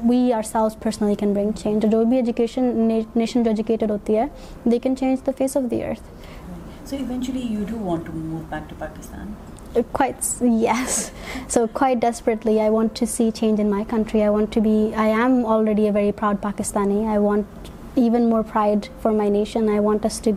we 0.04 0.32
are 0.32 0.42
selves 0.42 0.78
personally 0.82 1.14
can 1.14 1.32
bring 1.34 1.50
change 1.62 1.86
جو 1.92 2.04
بھی 2.04 2.16
ایجوکیشن 2.16 2.70
نیشن 3.16 3.42
جو 3.42 3.50
ایجوکیٹڈ 3.50 3.90
ہوتی 3.90 4.18
ہے 4.18 4.26
they 4.64 4.78
can 4.78 4.96
change 4.96 5.26
the 5.26 5.32
face 5.38 5.56
of 5.56 5.70
the 5.70 5.82
earth 5.84 6.12
so 6.84 6.96
eventually 6.96 7.46
you 7.50 7.64
do 7.68 7.84
want 7.84 8.06
to 8.06 8.12
move 8.14 8.40
back 8.50 8.70
to 8.70 8.76
Pakistan 8.78 9.32
so 11.48 11.64
quite 11.74 11.96
desperately 12.00 12.60
I 12.60 12.70
want 12.70 12.90
to 13.00 13.06
see 13.06 13.30
change 13.34 13.60
in 13.60 13.70
my 13.70 13.84
country 13.90 14.22
I 14.22 15.12
am 15.12 15.46
already 15.46 15.90
very 15.90 16.12
proud 16.12 16.36
Pakistani 16.42 17.04
for 19.02 19.12
my 19.12 19.30
نیشنٹ 19.30 19.70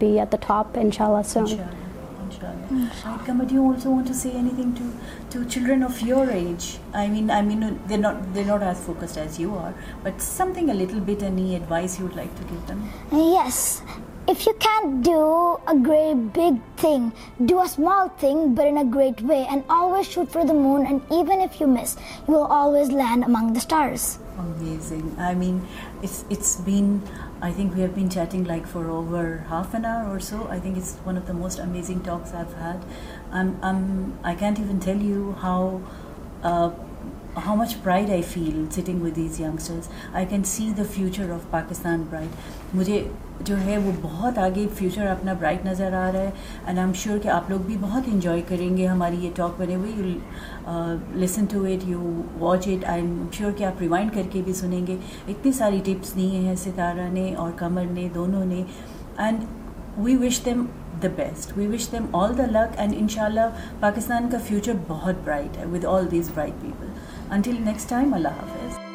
if 14.27 14.47
you 14.47 14.53
can't 14.59 15.07
big 16.35 16.55
thing 16.77 17.09
do 17.39 17.57
a 17.59 17.63
small 17.63 18.07
thing 18.19 18.47
but 18.55 18.65
in 18.67 18.91
great 18.95 19.21
way 19.29 19.35
and 19.43 19.71
shoot 20.09 20.31
for 20.33 20.43
the 20.47 20.53
moon 20.53 20.85
and 20.85 20.99
even 21.09 21.41
you 21.59 21.67
miss 21.67 21.95
you 22.29 22.43
always 22.43 22.89
land 22.89 23.23
among 23.27 23.53
داٹار 23.53 23.89
we 26.65 27.83
are 27.83 27.87
batting 27.95 28.47
like 28.47 28.67
for 28.71 28.85
over 28.85 29.25
half 29.49 29.75
an 29.75 29.85
hour so 29.85 30.43
I 30.49 30.61
think 30.61 31.31
most 31.31 31.59
amazing 31.59 31.99
talks 31.99 32.35
I 33.33 34.35
can 34.39 34.53
tell 34.85 35.01
you 35.01 35.31
how 35.43 35.77
how 37.45 37.55
much 37.55 37.73
proud 37.83 38.09
I 38.09 38.21
feel 38.21 38.65
sitting 38.71 39.01
with 39.01 39.15
these 39.15 39.39
youngsters 39.41 39.87
I 40.13 40.25
can 40.25 40.43
see 40.43 40.71
the 40.77 40.83
future 40.91 41.31
of 41.31 41.49
Pakistan 41.49 42.03
bright 42.09 42.75
مجھے 42.75 43.03
جو 43.41 43.57
ہے 43.57 43.77
وہ 43.77 43.91
بہت 44.01 44.37
آگے 44.37 44.65
future 44.75 45.07
اپنا 45.07 45.33
bright 45.33 45.65
نظر 45.65 45.93
آ 45.93 46.11
رہا 46.11 46.19
ہے 46.19 46.29
اینڈ 46.65 46.69
آئی 46.69 46.79
ایم 46.79 46.93
شیور 46.93 47.17
کہ 47.17 47.27
آپ 47.27 47.49
لوگ 47.49 47.59
بھی 47.59 47.77
بہت 47.81 48.07
انجوائے 48.11 48.41
کریں 48.47 48.77
گے 48.77 48.87
ہماری 48.87 49.17
یہ 49.19 49.31
ٹاک 49.35 49.59
بنے 49.59 49.75
ہوئے 49.75 49.91
you 49.97 51.19
listen 51.19 51.45
to 51.45 51.63
it 51.63 51.87
you 51.87 52.21
watch 52.39 52.67
it 52.67 52.85
I 52.85 53.01
am 53.01 53.27
sure 53.31 53.51
کہ 53.51 53.63
آپ 53.63 53.81
ریوائنڈ 53.81 54.13
کر 54.13 54.31
کے 54.31 54.41
بھی 54.45 54.53
سنیں 54.53 54.87
گے 54.87 54.97
اتنی 55.27 55.51
ساری 55.51 55.81
ٹپس 55.85 56.15
نہیں 56.15 56.47
ہیں 56.47 56.55
ستارہ 56.55 57.09
نے 57.11 57.33
اور 57.35 57.51
کمر 57.55 57.85
نے 57.91 58.07
دونوں 58.15 58.45
نے 58.45 58.63
and 59.17 59.45
we 59.97 60.15
wish 60.15 60.45
them 60.45 60.65
the 61.03 61.07
best 61.15 61.57
we 61.57 61.67
wish 61.67 61.91
them 61.91 62.05
all 62.13 62.37
the 62.37 62.45
luck 62.51 62.79
and 62.79 62.93
ان 62.97 63.07
شاء 63.07 63.25
اللہ 63.25 63.63
پاکستان 63.79 64.29
کا 64.31 64.37
فیوچر 64.47 64.73
بہت 64.87 65.15
برائٹ 65.23 65.57
ہے 65.57 65.65
with 65.65 65.85
all 65.85 66.11
these 66.11 66.29
bright 66.33 66.61
people 66.61 66.86
until 67.31 67.55
next 67.61 67.89
time 67.89 68.13
اللہ 68.13 68.37
حافظ 68.37 68.86